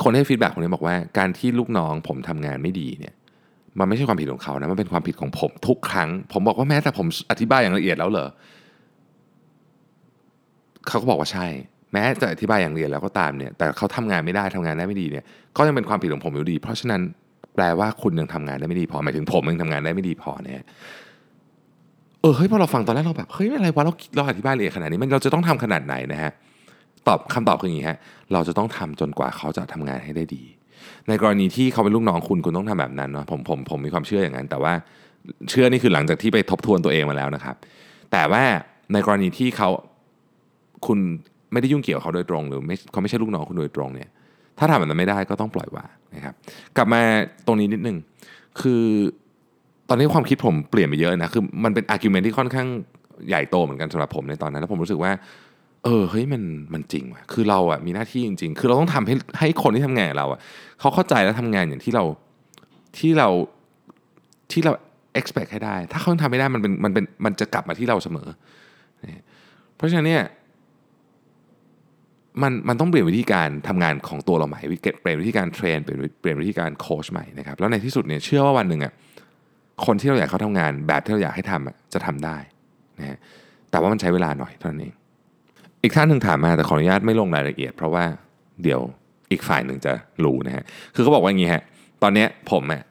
[0.02, 3.14] คนให้ฟีดแบ็กคนนี้บอกว่า การที่ลูกน้องผมทำงานไม่ดีเนี่ย
[3.78, 8.28] มันไม่ใช่ความผิดของเขานะมันเป็นความผิดของผมทุกครั้ง ผมบอกว่าแม้แต่ผมอธิบายอย่างละเอียดแล้วเหรอ
[10.88, 11.46] เขาก็บอกว่าใช่
[11.92, 15.24] แม้จะอธิบายอย่างละเอียดแล้วก็ตามเนี่ย แต่เขาทำงานไม่ได้ทำงานได้ไม่ดีเนี่ย
[15.56, 17.00] ก็ยังเป็นความผิดของผมอยู่ดี เพราะฉะนั้น
[17.54, 20.62] แปลว่าคุณยังทำงานได้ไม่ดีพอหมายถึงผมยังทำงานได้ไม่ดีพอเนี่ย
[22.26, 26.32] ออเฮ้ยพอเราฟังตอนแรกเราแบบเฮ้ยอะไรวะเราเราอธิบายละเอียดขนาดนี้มันเราจะต้องทำขนาดไหนนะฮะ
[27.06, 27.98] ตอบคำตอบคืออย่างนี้ฮะ
[28.32, 30.42] เราจะต้องทำจนกว่าเขาจะทำงานให้ได้ดี
[31.08, 34.72] ในกรณีที่เขาเป็นลูกน้องคุณคุณต้องทำแบบนั้นเนาะผมผมผมมีความเชื่ออย่างนั้น แต่ว่า
[35.50, 37.56] เชื่อนี่คือหลังจากที่ไปทบทวนตัวเองมาแล้วนะครับ
[38.12, 38.42] แต่ว่า
[38.92, 39.68] ในกรณีที่เขา
[40.86, 40.98] คุณ
[41.52, 44.10] ไม่ได้ยุ่งเกี่ยวเขาโดยตรง หรือไม่เขาไม่ใช่ลูกน้องคุณโดยตรงเนี่ย
[44.58, 46.34] ถ้าทำแบบนั้นไม่ได้ก็ต้องปล่อยวางนะครับ
[46.76, 47.02] กลับมา
[47.46, 47.96] ตรงนี้นิดนึง
[48.60, 48.82] คือ
[49.88, 52.68] ตอนนี้ความคิดผมเปลี่ยนไปเยอะนะคือมันเป็น argument ที่ค่อนข้าง
[53.28, 55.12] ใหญ่โตเหมือนกันสำหรับผมในตอนนั้นแล้วผมรู้สึกว่า
[55.84, 56.42] เออเฮ้ยมัน
[56.74, 60.40] มันจริงว่ะคือเราอะมีหน้าที่จริง ๆ คือเราต้องทำให้ให้คนที่ทำงานเราอะ
[60.80, 62.04] เขาเข้าใจและทำงานอย่างที่เรา
[62.98, 63.28] ที่เรา
[64.52, 64.72] ที่เรา
[65.20, 68.28] expect ให้ได้ ถ้าเขาทำไม่ได้มันเป็นมันเป็นมันจะกลับมาที่เราเสมอ
[69.76, 70.24] เพราะฉะนั้นเนี่ย
[72.42, 74.60] มันมันต้องเปลี่ยนวิธีการทำงานของตัวเราใหม่
[75.02, 78.92] เปลี่ยนวิธีการเทรนเปลี่ยนเปลี่ยนวิธีการโค้ชใหม่นะครับแล้วในที่สุดเนี่ยเชื่อว่าวันหนึ่งอะ
[79.84, 82.36] คนที่เราอยากเขาทำงาน แบบที่เราอยากให้ทำอะจะทำได้
[82.98, 83.18] นะฮะ
[83.70, 84.94] แต่ว่ามันใช้เวลาหน่อยเท่านั้นเอง
[85.82, 88.04] อีกท่านหนึ่งถามมาแต่ขออนุญาตไม่ลงรายละเอียด เพราะว่า
[88.62, 88.80] เดี๋ยว
[89.30, 89.92] อีกฝ่ายหนึ่งจะ
[90.24, 90.64] รู้นะฮะ
[90.94, 91.62] คือเขาบอกว่าอย่างนี้ฮะ
[92.02, 92.82] ตอนนี้ผมอะ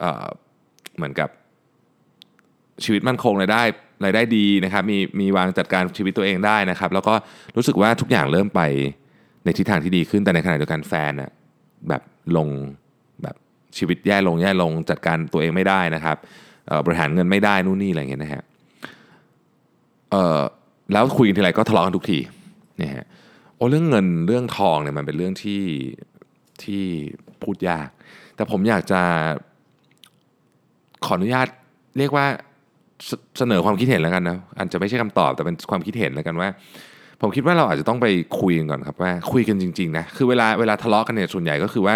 [0.00, 0.26] เอ่อ
[0.96, 1.28] เหมือนกับ
[2.84, 3.62] ชีวิตมั่นคงรายได้
[4.04, 7.14] รายได้ดีนะครับ มีมีวางจัดการชีวิตตัวเองได้นะครับ แล้วก็
[7.56, 8.60] รู้สึกว่าทุกอย่างเริ่มไป
[9.44, 11.30] ในทิศทางที่ดีขึ้น แต่ในขณะเดียวกันแฟนน่ะ
[11.88, 12.02] แบบ
[12.36, 12.48] ลง
[13.76, 16.16] ชีวิตแย่ลงแย่ลงจัดการตัวเองไม่ได้นะครับ
[16.84, 18.42] บริหารเงินไม่ได้นู่นนี่อะไรอย่างเงี้ยนะฮะ
[20.92, 22.18] แล้วคุยกันทีไรก็ทะเลาะกันทุกที
[22.78, 23.06] เนี่ยฮะ
[23.56, 25.62] โอ้เรื่องเงินเรื่องทองเนี่ยมันเป็นเรื่องที่
[26.62, 26.82] ที่
[27.42, 27.88] พูดยาก
[28.36, 29.00] แต่ผมอยากจะ
[31.04, 31.46] ขออนุญาต
[31.98, 32.26] เรียกว่า
[33.38, 36.48] เสนอความคิดเห็นแล้วกันนะอาจจะไม่ใช่คำตอบแต่เป็นความคิดเห็นแล้วกันว่า
[37.20, 38.06] ผมคิดว่าเราอาจจะต้องไป
[38.40, 41.94] คุยกันก่อนครับว่าคุยกันจริงๆนะคือเวลาเวลาทะเลาะกันเนี่ยส่วนใหญ่ก็คือว่า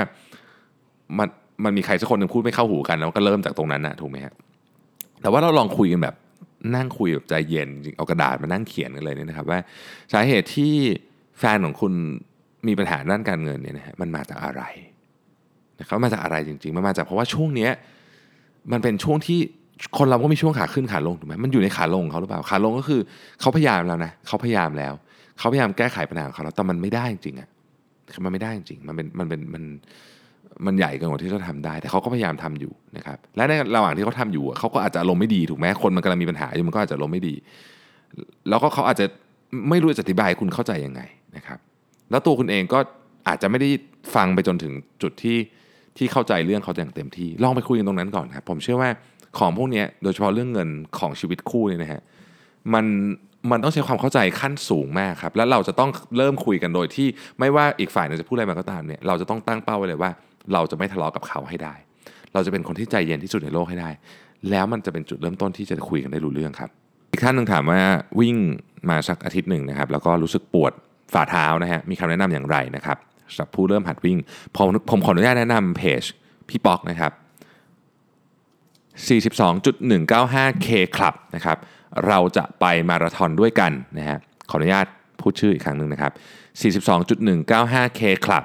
[1.19, 1.29] มัน
[1.65, 4.35] มันมีใครสักคนหนึ่งพูดไม่เข้าหูกัน แล้วก็เริ่มจากตรงนั้นนะถูกไหมฮะ
[5.23, 6.15] แต่ว่าเราลองคุยกันแบบ
[6.77, 9.59] นั่งคุยแบบใจเย็นเอากระดาษมานั่งเขียนกันเลยเนี่ยนะครับ ว่า
[10.13, 10.73] สาเหตุที่
[11.39, 11.93] แฟนของคุณ
[12.69, 14.63] มีปัญหาด้านการเงินเนี่ยนะฮะมันมาจากอะไร
[15.81, 17.71] นะครับมาจากอะไรจริงๆมันมาจากเพราะว่าช่วงเนี้ย
[18.73, 19.39] มันเป็นช่วงที่
[19.99, 23.01] คนเราก็มีช่วงขาขึ้นขาลงถูกไหมมันอยู่ในขาลงเขาหรือเปล่าขาลงก็คือ
[23.41, 24.93] เขาพยายามแล้วนะเขาพยายามแล้ว
[25.39, 27.49] เขาพยายามแก้ไขปัญหาของเขาแล้วแต่มันไม่ได้จริงๆอะ
[28.25, 29.63] มันไม่ได้จริงๆมันเป็นมันเป็นมัน
[30.67, 37.35] มันใหญ่เกินกว่าที่เขาทำได้ แต่เขาก็พยายามทำอยู่นะครับและในระหว่างที่เขาทำอยู่อะเขาก็อาจจะอารมไม่ดีถูกไหมคนมันกำลังมีปัญหาอยู่มันก็อาจจะอารมไม่ดี
[38.49, 39.07] แล้วก็เขาอาจจะ
[39.69, 41.01] ไม่รู้จะอธิบายคุณเข้าใจยังไง
[41.37, 41.59] นะครับ
[42.11, 42.79] แล้วตัวคุณเองก็
[43.29, 43.71] อาจจะไม่ได้
[44.15, 44.73] ฟังไปจนถึง
[45.03, 45.39] จุดที่
[45.97, 48.91] ที่เข้าใจเรื่องเขาอย่างเต็มที่ ลองไปคุยกันตรงนั้นก่อนครับ ผมเชื่อว่า
[49.39, 52.01] ของพวกนี้โดยเฉพาะเรื่องเงินของชีวิตคู่เนี่ยนะฮะ
[52.75, 52.87] มัน
[53.51, 60.11] มันต้องใช้ความเข้าใจขั้นสูงมากครับ แล้วเราจะต้องเริ่มคุยกันโดยที่ไม่ว่าอีกฝ่ายนึงจะพูดอะไรมาก็ตามเนี่ยเราจะต้องตั้งเป้าไว้เลยว่า
[60.53, 61.75] เราจะไม่ทะเลาะกับเขาให้ได้
[62.33, 63.91] เราจะเป็นคนที่ใจเย็นที่สุดในโลกให้ได้
[64.51, 66.71] แล้วมันจะเป็นจุดเริ่มต้นที่จะคุยกันได้รู้เรื่องครับ
[67.13, 67.81] อีกท่านหนึ่งถามว่า
[68.21, 68.37] วิ่ง
[68.91, 70.73] มาสักอาทิตย์หนึ่งนะครับ แล้วก็รู้สึกปวด
[71.13, 72.99] ฝ่าเท้านะฮะมีคำแนะนำอย่างไรนะครับ
[73.33, 74.19] สำหรับผู้เริ่มหัดวิ่ง
[74.57, 76.03] ผมผมขออนุญาตแนะนำเพจ
[76.49, 77.13] พี่ป๊อกนะครับ
[79.09, 81.59] 42.195K Club นะครับ
[82.09, 84.19] เราจะไปมาราธอนด้วยกันนะฮะ
[84.51, 84.87] ขออนุญาต
[85.21, 86.13] พูดชื่ออีกครั้งหนึ่งนะครับ
[86.61, 88.45] 42.195K Club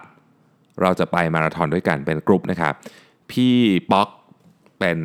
[0.81, 2.73] เราจะไปมาราธอนด้วยกันเป็นกลุ่มนะครับ
[3.31, 3.55] พี่
[3.91, 4.07] ป๊อก
[4.79, 4.99] เป็น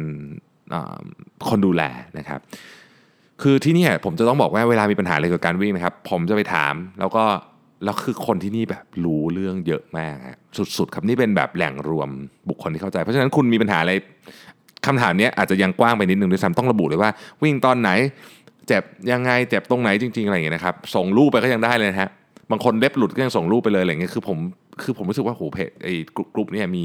[1.48, 1.82] คนดูแล
[2.18, 2.40] นะครับ
[3.42, 7.24] คือที่นี่ผมจะต้องบอกว่าเวลามีปัญหาอะไรกับการวิ่งนะครับ ผมจะไปถามแล้วก็
[7.84, 10.38] แล้วคือคนที่นี่แบบรู้เรื่องเยอะมากฮะ
[10.78, 12.08] สุดๆ ครับนี่เป็นแบบแหล่งรวม
[12.48, 13.92] บุคคลที่เข้าใจ เพราะฉะนั้นคุณมีปัญหาอะไร
[14.86, 17.10] คำถามเนี้ยอาจจะยังกว้างไปนิดนึงด้วยซ้ำต้องระบุเลยว่า
[17.42, 17.90] วิ่งตอนไหน
[18.68, 22.10] เจ็บยังไงเจ็บตรงไหนจริงๆอะไรอย่างเงี้ยนะครับ ส่งรูปไปก็ยังได้เลยนะฮะ
[22.52, 24.38] บางคนเล็บหลุดก็ยังส่งรูปไปเลยอะไรเงี้ยคือผม
[24.82, 25.94] คือผมรู้สึกว่าโหเพจไอ้
[26.34, 26.84] กลุ่มเนี่ยมี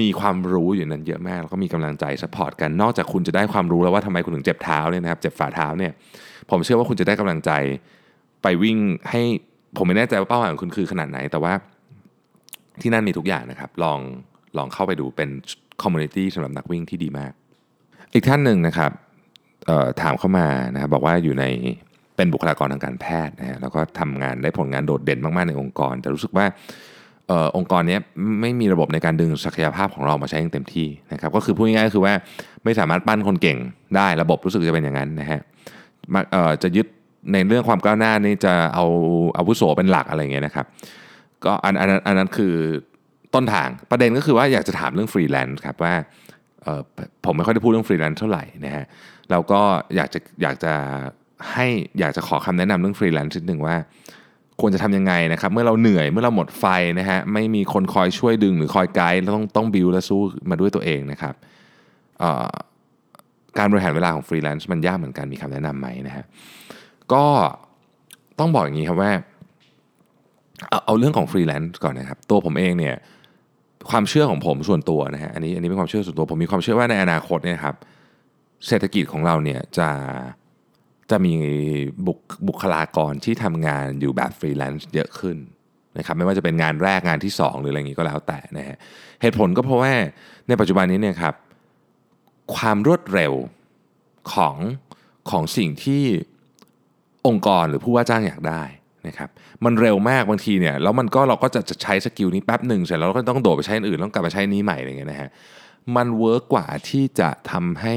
[0.00, 5.92] มีความรู้อยู่นั้นเยอะมาก แล้วก็มีกำลังใจสปอร์ตกันนอกจากคุณจะได้ความรู้แล้วว่าทำไมคุณถึงเจ็บเท้าเนี่ยนะครับเจ็บฝ่าเท้าเนี่ย
[6.50, 7.50] ผมเชื่อว่าคุณจะได้กำลังใจ
[8.42, 8.78] ไปวิ่ง
[9.10, 9.22] ให้
[9.76, 11.52] ผมไม่แน่ใจว่าเป้าหมายของคุณคือขนาดไหน แต่ว่า
[12.82, 13.98] ที่นั่นมีทุกอย่างนะครับ ลอง
[14.56, 15.28] ลองเข้าไปดูเป็น
[15.82, 17.32] community สำหรับนักวิ่งที่ดีมาก
[18.14, 18.90] อีกท่านหนึ่งนะครับ
[20.00, 21.44] ถามเข้ามานะครับบอกว่าอยู่ใน
[22.20, 26.46] เป็นบุคลากรทางการแพทย์นะฮะแล้วก็ทำงานได้ผลงานโดดเด่นมากๆในองค์กร แต่รู้สึกว่า
[27.28, 27.98] เออองค์กรนี้
[28.40, 32.14] ไม่มีระบบในการดึงศักยภาพของเรามาใช้อย่างเต็มที่นะครับก็คือพูดง่ายๆก็คือว่า
[32.64, 33.58] ไม่สามารถปั้นคนเก่ง
[33.96, 35.40] ได้ระบบรู้สึกจะเป็นอย่างนั้นนะฮะ
[36.12, 36.86] มาเอ่อจะยึด
[37.32, 38.84] ในเรื่องความก้าวหน้านี่จะเอา
[39.38, 40.66] อาวุโสเป็นหลักอะไรเงี้ยนะครับ
[41.44, 42.54] ก็อันอันอันนั้นคือ
[43.34, 45.94] ต้นทางประเด็นก็คือว่าอยากจะถามเรื่องฟรีแลนซ์ครับว่า
[46.62, 46.80] เอ่อ
[47.24, 48.84] ผมไม่ค่อยได้พูดเรื่องฟรีแลนซ์เท่าไหร่นะฮะ
[49.30, 49.60] แล้วก็
[49.96, 50.72] อยากจะอยากจะ
[51.52, 51.66] ให้
[51.98, 53.76] อยากจะขอคำแนะนำเรื่องฟรีแลนซ์นิดหนึ่งว่า
[54.60, 56.64] ควรจะทำยังไงนะครับเมื่อเราเหนื่อยเมื่อเราหมดไฟ
[56.98, 60.20] นะฮะไม่มีคนคอยช่วยดึงหรือคอยไกด์แล้วต้องต้อง build และสู้
[60.50, 61.34] มาด้วยตัวเองนะครับ
[63.58, 66.24] การบริหารเวลาของฟรีแลนซ์มันยากเหมือนกันมีคำแนะนำไหมนะฮะ
[67.12, 67.24] ก็
[68.38, 69.12] ต้องบอกอย่างนี้ครับว่า
[70.68, 72.94] เอาเอาเรื่องของฟรีแลนซ์ก่อนนะครับ ตัวผมเองเนี่ย
[73.90, 77.76] ความเชื่อของผมส่วนตัวนะฮะอันนี้อันนี้เป็นความเชื่อส่วนตัวผมมีความเชื่อว่าในอนาคตเนี่ยครับ
[78.66, 79.88] เศรษฐกิจของเราเนี่ยจะ
[81.10, 81.34] จะมี
[82.06, 85.36] บุคบคลากรที่ทำงานอยู่แบบฟรีแลนซ์เยอะขึ้น
[85.98, 88.76] นะครับไม่ว่าจะเป็นงานแรกงานที่ 2 หรืออะไรอย่างนี้ก็แล้วแต่นะฮะ
[89.22, 89.92] เหตุผลก็เพราะว่า
[90.48, 91.34] ในปัจจุบันนี้เนี่ยครับ
[92.54, 93.32] ความรวดเร็ว
[94.32, 94.56] ของ
[95.30, 96.02] ของสิ่งที่
[97.26, 98.62] องค์กรหรือผู้ว่าจ้างอยากได้
[99.06, 99.28] นะครับ
[99.64, 105.30] มันเร็วมากบางทีเนี่ยแล้วมันก็เราก็จะจะใช้ skill นี้แป๊บหนึ่งเสร็จแล้วเราก็ต้องโดดไปใช้อันอื่นแล้วกลับมาใช้นี้ใหม่อะไรเงี้ยนะฮะ
[105.96, 107.96] มัน work กว่าที่จะทำให้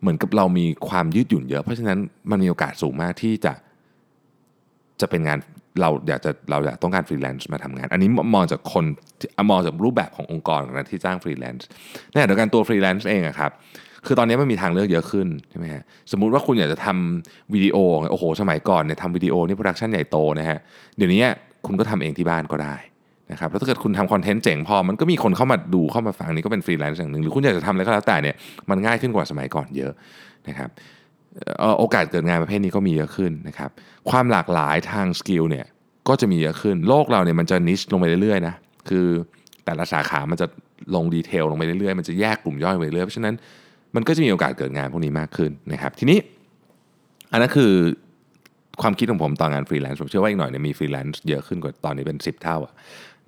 [0.00, 1.98] เหมือนกับเรามีความยืดหยุ่นเยอะ เพราะฉะนั้น
[2.30, 3.52] มันมีโอกาสสูงมากที่จะ
[5.00, 5.38] จะเป็นงาน
[5.80, 8.84] เราอยากจะเราอยากต้องการฟรีแลนซ์มาทำงาน อันนี้มองจากคน
[9.50, 11.66] มองจากรูปแบบขององค์กรนะที่จ้างฟรีแลนซ์
[12.10, 13.50] ในขณะเดียวกันตัวฟรีแลนซ์เองอะครับ
[14.06, 15.82] คือตอนนี้มันมีทางเลือกเยอะขึ้นใช่ไหมฮะ
[16.12, 17.76] สมมุติว่าคุณอยากจะทำวิดีโอ
[18.10, 20.58] โอ้โห สมัยก่อนเนี่ยทำวิดีโอนี่ production ใหญ่โตนะฮะ
[20.96, 21.22] เดี๋ยวนี้
[21.66, 22.74] คุณก็ทำเองที่บ้านก็ได้
[23.32, 28.36] นะครับแล้วถ้าเกิดคุณทำ content เจ๋งพอ มันก็มีคนเข้ามาดูเข้ามาฟังนี่ก็เป็นฟรีแลนซ์อย่างหนึ่งหรือคุณอยากจะทำอะไรก็แล้วแต่เนี่ย
[28.70, 29.92] มันง่ายขึ้นกว่าสมัยก่อนเยอะ
[30.48, 30.70] นะครับ
[31.78, 33.70] โอกาสเกิดงานประเภทนี้ก็มีเยอะขึ้นนะครับ
[34.10, 35.66] ความหลากหลายทาง skill เนี่ย
[36.08, 38.54] ก็จะมีเยอะขึ้นโลกเราเนี่ยมันจะ niche ลงไปเรื่อยๆนะ
[38.88, 39.06] คือ
[39.64, 40.46] แต่ละสาขามันจะ
[40.94, 43.34] ลง detail ลงไปเรื่อยๆ มันจะแยกกลุ่มย่อยไปเรื่อยเพราะฉะนั้น
[43.94, 46.18] มันก็จะมีโอกาสเกิดงานพวกนี้มากขึ้นนะครับทีนี้
[47.32, 47.72] อันนั้นคือ
[48.82, 52.72] ความคิดของผมตอนงานฟรีแลนซ์ผมเชื่อว่าอีกหน่อยเนี่ยมีฟรีแลนซ์เยอะขึ้นกว่าตอนนี้เป็น 10 เท่าอะ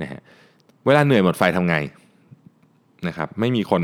[0.01, 0.21] นะฮะ
[0.87, 1.77] เวลาเหนื่อยหมดไฟทำไง
[3.09, 3.83] นะครับไม่มีคน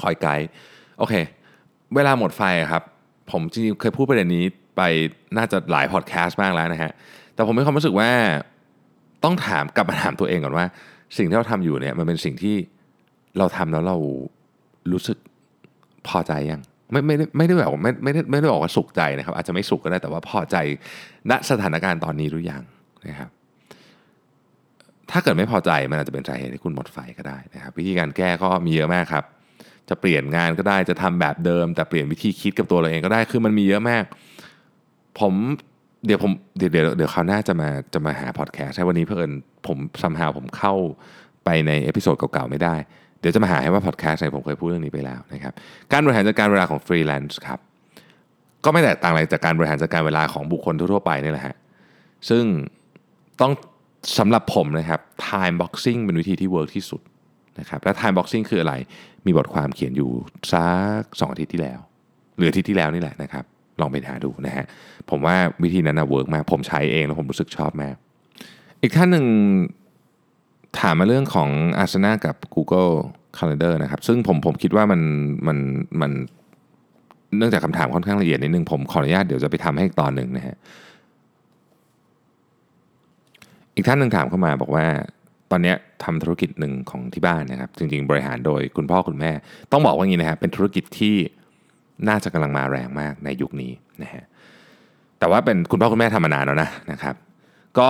[0.00, 0.48] คอยไกด์
[0.98, 1.14] โอเค
[1.94, 2.42] เวลาหมดไฟ
[2.72, 2.82] ครับ
[3.30, 4.44] ผมจริงๆเคยพูดประเด็นนี้
[4.76, 4.82] ไป
[5.36, 6.92] น่าจะหลายพอดแคสต์มากแล้วนะฮะ
[7.34, 8.10] แต่ผมมีความรู้สึกว่า
[9.24, 10.66] ต้องถามกลับมาถามตัวเองก่อนว่า
[11.16, 12.56] สิ่งที่เราทำอยู่เนี่ยมันเป็นสิ่งที่
[13.38, 13.96] เราทำแล้วเรา
[14.92, 15.18] รู้สึก
[16.08, 16.60] พอใจยัง
[16.92, 20.56] ไม่ไม่ไม่ได้แบบไม่ไม่ได้ไม่ได้บอกว่าสุขใจนะครับ อาจจะไม่สุขก็ได้แต่ว่าพอใจ
[21.30, 22.62] ณสถานการณ์ตอนนี้หรือยัง
[23.08, 23.30] นะครับ
[25.10, 29.24] ถ้าเกิดไม่พอใจมันอาจจะเป็นสาเหตุที่คุณหมดไฟก็ได้นะครับ วิธีการแก้ก็มีเยอะมากครับ
[29.88, 34.04] จะเปลี่ยนงานก็ได้จะทำแบบเดิม แต่เปลี่ยนวิธีคิดกับตัวเราเองก็ได้คือมันมีเยอะมาก
[35.20, 35.34] ผม
[36.06, 39.32] เดี๋ยวผมเดี๋ยวเดี๋ยวเดี๋ยวคราวหน้าจะมาจะมาหาพอดแคสต์ใช่วันนี้เผอิญ
[39.66, 40.74] ผมซัมหาผมเข้า
[41.44, 42.74] ไปใน episode เก่าๆไม่ได้
[43.20, 45.54] เดี๋ยวจะมาหาให้ว่าพอดแคสต์ไหนผมเคยพูดเรื่องนี้ไปแล้วนะครับ
[45.92, 47.58] การบริหารจัดการเวลาของฟรีแลนซ์ครับ
[48.64, 51.56] ก็ไม่แตกต่างอะไรจากการบริหารจัดการเวลาของบุคคลทั่วๆไปนี่แหละฮะ
[52.28, 52.44] ซึ่ง
[53.40, 53.52] ต้อง
[54.18, 57.00] สำหรับผมนะครับ time boxing เป็นวิธีที่ work ที่สุด
[57.58, 58.74] นะครับและ time boxing คืออะไร
[59.26, 60.10] มีบทความเขียนอยู่
[60.52, 61.80] สักสองอาทิตย์ที่แล้ว
[62.36, 63.44] หรืออาทิตย์ที่แล้วนี่แหละนะครับ
[63.80, 64.64] ลองไปหาดูนะฮะ
[65.10, 67.94] ผมว่าวิธีนั้นนะ work มาก ผมใช้เองแล้วผมรู้สึกชอบมาก
[68.82, 69.26] อีกท่านหนึ่ง
[70.80, 71.48] ถามมาเรื่องของ
[71.82, 72.92] Asana กับ Google
[73.36, 75.00] Calendar นะครับ ซึ่งผมผมคิดว่ามัน
[75.46, 75.58] มัน
[76.00, 76.12] มัน
[77.36, 80.56] เนื่องจากคำถามค่อนข้างละเอียดนิดนึงผมขออนุญาตเดี๋ยวจะไปทำให้อีกตอนหนึ่งนะฮะ
[83.74, 84.86] อีกท่านหนึ่งถามเข้ามาบอกว่า
[85.50, 89.32] ตอนนี้ทำธุรกิจหนึ่งของที่บ้านนะครับ จริง ๆ บริหารโดยคุณพ่อคุณแม่
[89.72, 91.14] ต้องบอกว่าอย่างนี้นะครับเป็นธุรกิจที่
[92.08, 93.72] น่าจะกำลังมาแรงมากในยุคนี้
[94.02, 94.24] นะฮะ
[95.18, 97.14] แต่ว่าเป็นคุณพ่อคุณแม่ทำมานานแล้วนะนะครับ
[97.78, 97.88] ก็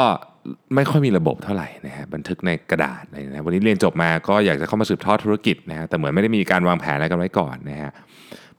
[0.75, 7.93] ไม่ค่อยมีระบบเท่าไหร่นะฮะบันทึกในกระดาษอะไรนะวันนี้เรียนจบมาก็อยากจะเข้ามาสืบทอดธุรกิจนะฮะแต่เหมือนไม่ได้มีการวางแผนอะไรกันไว้ก่อนนะฮะ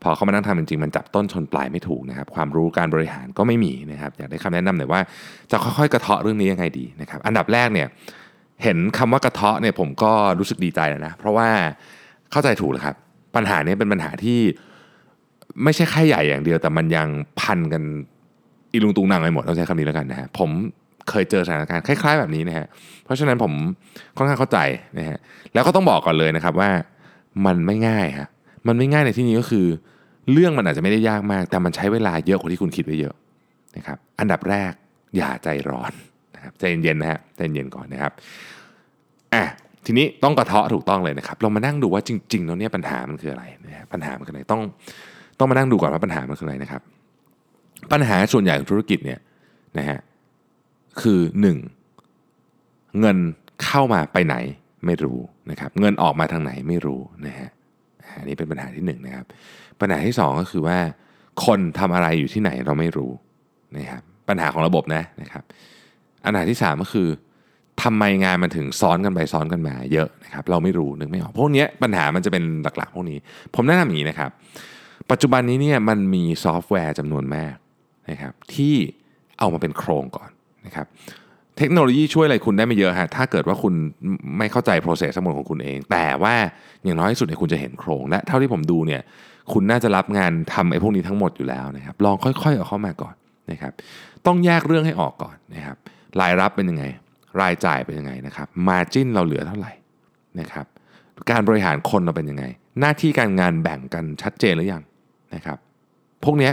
[0.04, 5.02] พอเข้ามานั่งทำจริงๆ มันจับต้นชนปลายไม่ถูกนะครับ ความรู้การบริหารก็ไม่มีนะครับ อยากได้คำแนะนำหน่อยว่า
[5.52, 7.88] จะค่อยๆ กระเทาะเรื่องนี้ยังไงดีนะครับ อันดับแรกเนี่ย
[8.64, 11.50] เห็นคำว่ากระเทาะเนี่ยผมก็รู้สึกดีใจแล้วนะ เพราะว่า
[12.32, 12.96] เข้าใจถูกแล้วครับ
[13.36, 14.40] ปัญหานี้เป็นปัญหาที่
[15.64, 17.08] ไม่ใช่แค่ใหญ่อย่างเดียว แต่มันยัง
[17.40, 17.84] พันกัน
[18.74, 20.50] อีลุงตุงนางไปหมดเราใช้คำนี้แล้วกันนะฮะผม
[21.10, 22.66] เคยเจอสถานการณ์คล้ายๆแบบนี้นะฮะ
[23.06, 23.54] เพราะฉะนั้นผม
[24.18, 24.60] ค่อนข้างเข้าใจ
[24.98, 25.18] นะฮะ
[25.54, 26.70] แล้วก็ต้องบอกก่อนเลยนะครับว่า
[27.46, 28.28] มันไม่ง่ายฮะ
[28.68, 29.66] มันไม่ง่ายในที่นี้ก็คือ
[30.32, 33.16] เรื่องมันอาจจะไม่ได้ยากมาก แต่มันใช้เวลาเยอะกว่าที่คุณคิดไว้เยอะ
[33.78, 34.72] นะครับอันดับแรก
[35.18, 35.92] อย่าใจร้อน
[36.36, 38.12] นะครับใจเย็นๆนะฮะใจเย็นก่อนนะครับ
[39.34, 39.44] อะ
[39.86, 44.62] ทีนี้ต้องกระเทาะถูกต้องเลยนะครับเรามานั่งดูว่าจริงๆแล้วเนี่ยปัญหามันคืออะไรนะฮะปัญหามันคืออะไรต้อง
[45.40, 46.82] ต้องมานั่งดูก่อนว่าปัญหามันคืออะไรนะครับ
[47.92, 49.20] ปัญหาส่วนใหญ่ของธุรกิจเนี่ย
[49.78, 50.00] นะฮะ
[51.02, 51.58] คือหนึ่ง
[53.00, 53.18] เงิน
[53.64, 54.36] เข้ามาไปไหน
[54.86, 55.20] ไม่รู้
[55.52, 57.50] นะครับ เงินออกมาทางไหนไม่รู้นะฮะ
[58.18, 59.26] อันนี้เป็นปัญหาที่หนึ่งนะครับ
[59.80, 60.78] ปัญหาที่สองก็คือว่า
[61.46, 63.12] คนทำอะไรอยู่ที่ไหนเราไม่รู้
[63.78, 65.44] นะครับปัญหาของระบบนะนะครับ
[66.26, 67.08] อันดับที่สามก็คือ
[67.84, 72.44] ทำไมงานมันถึงซ้อนกันไปซ้อนกันมาเยอะนะครับ เราไม่รู้นึกไม่ออกพวกนี้ปัญหามันจะเป็น
[72.78, 73.20] หลักๆ พวกนี้
[73.56, 74.30] ผมแนะนำอย่างนี้นะครับ
[75.12, 77.56] ปัจจุบันนี้เนี่ยมันมีซอฟต์แวร์จำนวนมาก
[78.10, 78.76] นะครับ ที่
[79.40, 80.30] เอามาเป็นโครงก่อน
[80.66, 80.88] นะครับ
[81.58, 83.74] เทคโนโลยีช่วยอะไรคุณได้ไม่เยอะฮะถ้าเกิดว่าคุณ
[84.38, 86.36] ไม่เข้าใจ process ทั้งหมดของคุณเอง แต่ว่า
[86.84, 89.02] อย่างน้อยที่สุดเนี่ยคุณจะเห็นโครง และเท่าที่ผมดูเนี่ย
[89.54, 93.16] คุณน่าจะรับงานทำไอ้พวกนี้ทั้งหมดอยู่แล้วนะครับลองค่อยๆเอาเข้ามาก่อน
[93.52, 93.74] นะครับ
[94.26, 95.78] ต้องแยกเรื่องให้ออกก่อนนะครับ
[96.20, 96.84] รายรับเป็นยังไง
[97.42, 99.72] รายจ่ายเป็นยังไงนะครับมาจิ้นเราเหลือเท่าไหร่
[100.40, 100.66] นะครับ
[101.32, 102.46] การบริหารคนเราเป็นยังไง
[102.80, 104.84] หน้าที่การงานแบ่งกันชัดเจนหรือยัง
[105.36, 105.58] นะครับ
[106.24, 106.52] พวกนี้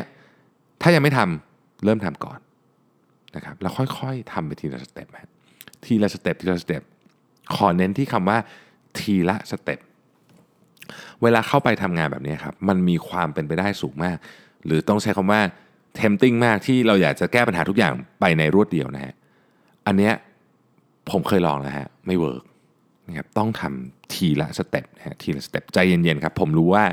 [0.83, 2.39] ถ้ายังไม่ทำเริ่มทำก่อน
[3.37, 5.31] นะครับแล้วค่อยๆทำไปทีละ step ฮะ
[5.85, 6.83] ทีละ step ทีละ step
[7.55, 8.39] ขอเน้นที่คำว่า
[8.99, 9.81] ทีละ step
[11.23, 14.17] เวลาเข้าไปทำงานแบบนี้ครับมันมีความเป็นไปได้สูงมาก
[14.65, 15.41] หรือต้องใช้คำว่า
[16.01, 19.15] tempting มากที่เราอยากจะแก้ปัญหาทุกอย่างไปในรวดเดียวนะฮะ
[19.87, 20.15] อันเนี้ย
[21.11, 22.45] ผมเคยลองนะฮะไม่ work
[23.09, 26.85] นะครับต้องทำทีละสเต็ปนะฮะทีละสเต็ปใจเย็นๆครับผมรู้ว่า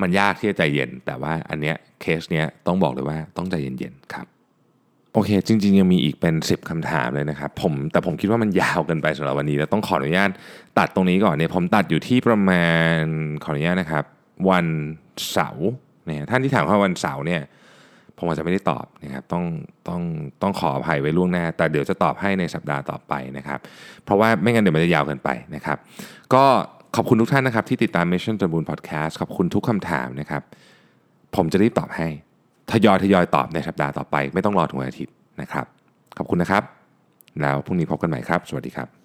[0.00, 4.26] มันยากที่จะใจเย็น แต่ว่าอันเนี้ยเคสเนี้ยต้องบอกเลยว่าต้องใจเย็นๆครับ
[5.12, 10.30] โอเค จริง ๆ ยังมีอีกเป็น 10คำถามเลยนะครับผมแต่ผมคิดว่ามันยาวเกินไปสำหรับวันนี้แล้วต้องขออนุญาต
[10.78, 12.66] ตัดตรงนี้ก่อนเนี่ยผมตัดอยู่ที่ประมา
[12.98, 13.00] ณ
[13.44, 14.04] ขออนุญาตนะครับ
[14.50, 14.66] วัน
[15.32, 15.68] เสาร์
[16.06, 17.42] เนี่ยท่านที่ถามว่าวันเสาร์เนี่ย
[18.18, 19.44] ผมอาจจะไม่ได้ตอบนะครับต้อง
[19.88, 20.02] ต้อง
[20.42, 23.58] ต้องขออภัยไว้ล่วงหน้า แต่เดี๋ยวจะตอบให้ในสัปดาห์ต่อไปนะครับ
[24.04, 25.78] เพราะว่าไม่งั้นเดี๋ยวมันจะยาวเกินไปนะครับ
[26.34, 26.44] ก็
[26.96, 30.42] ขอบคุณทุกท่านนะครับที่ติดตาม Mission to Moon Podcast ขอบคุณทุกคำถามนะครับ
[31.36, 32.08] ผมจะรีบตอบให้
[32.72, 35.66] ทยอยทยอยตอบในสัปดาห์ต่อไป ไม่ต้องรอถึงวันอาทิตย์นะครับ
[36.18, 36.62] ขอบคุณนะครับ
[37.40, 38.97] แล้วพรุ่งนี้พบกันใหม่ครับ สวัสดีครับ